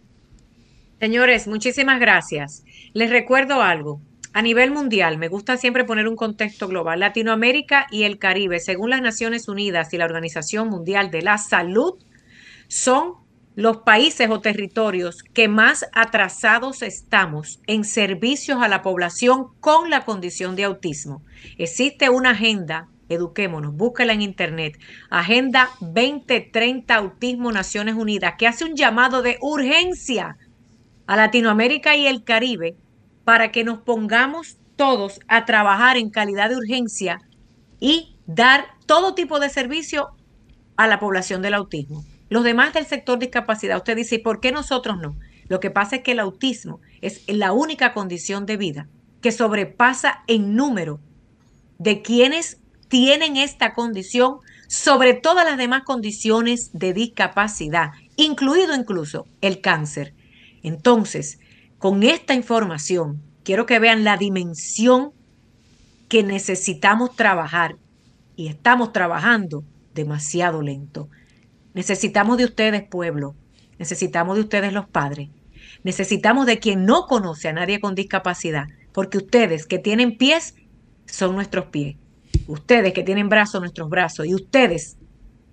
[0.99, 2.63] Señores, muchísimas gracias.
[2.93, 4.01] Les recuerdo algo.
[4.33, 7.01] A nivel mundial, me gusta siempre poner un contexto global.
[7.01, 11.95] Latinoamérica y el Caribe, según las Naciones Unidas y la Organización Mundial de la Salud,
[12.69, 13.15] son
[13.55, 20.05] los países o territorios que más atrasados estamos en servicios a la población con la
[20.05, 21.21] condición de autismo.
[21.57, 24.79] Existe una agenda, eduquémonos, búsquela en internet,
[25.09, 30.37] Agenda 2030 Autismo Naciones Unidas, que hace un llamado de urgencia
[31.05, 32.77] a Latinoamérica y el Caribe
[33.31, 37.21] para que nos pongamos todos a trabajar en calidad de urgencia
[37.79, 40.09] y dar todo tipo de servicio
[40.75, 42.03] a la población del autismo.
[42.27, 45.15] Los demás del sector discapacidad, usted dice, ¿y por qué nosotros no?
[45.47, 48.89] Lo que pasa es que el autismo es la única condición de vida
[49.21, 50.99] que sobrepasa en número
[51.77, 52.59] de quienes
[52.89, 60.13] tienen esta condición sobre todas las demás condiciones de discapacidad, incluido incluso el cáncer.
[60.63, 61.39] Entonces,
[61.81, 65.13] con esta información, quiero que vean la dimensión
[66.09, 67.75] que necesitamos trabajar
[68.35, 69.63] y estamos trabajando
[69.95, 71.09] demasiado lento.
[71.73, 73.33] Necesitamos de ustedes, pueblo.
[73.79, 75.29] Necesitamos de ustedes, los padres.
[75.83, 80.53] Necesitamos de quien no conoce a nadie con discapacidad, porque ustedes que tienen pies
[81.07, 81.95] son nuestros pies.
[82.45, 84.27] Ustedes que tienen brazos, nuestros brazos.
[84.27, 84.97] Y ustedes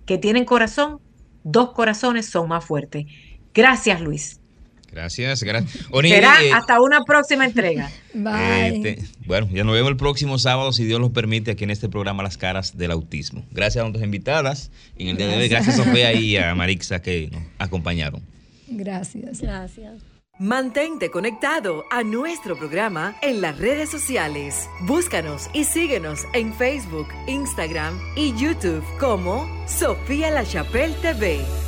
[0.05, 1.01] que tienen corazón,
[1.43, 3.07] dos corazones son más fuertes.
[3.55, 4.43] Gracias, Luis.
[4.91, 5.87] Gracias, gracias.
[6.03, 7.91] Será eh, hasta una próxima entrega.
[8.15, 11.89] Este, bueno, ya nos vemos el próximo sábado, si Dios lo permite, aquí en este
[11.89, 13.45] programa Las Caras del Autismo.
[13.51, 15.49] Gracias a nuestras invitadas en el día de hoy.
[15.49, 18.23] Gracias a Sofía y a Marixa que nos acompañaron.
[18.69, 19.41] Gracias.
[19.41, 20.03] Gracias.
[20.39, 24.69] Mantente conectado a nuestro programa en las redes sociales.
[24.83, 31.68] Búscanos y síguenos en Facebook, Instagram y YouTube como Sofía La Chapelle TV.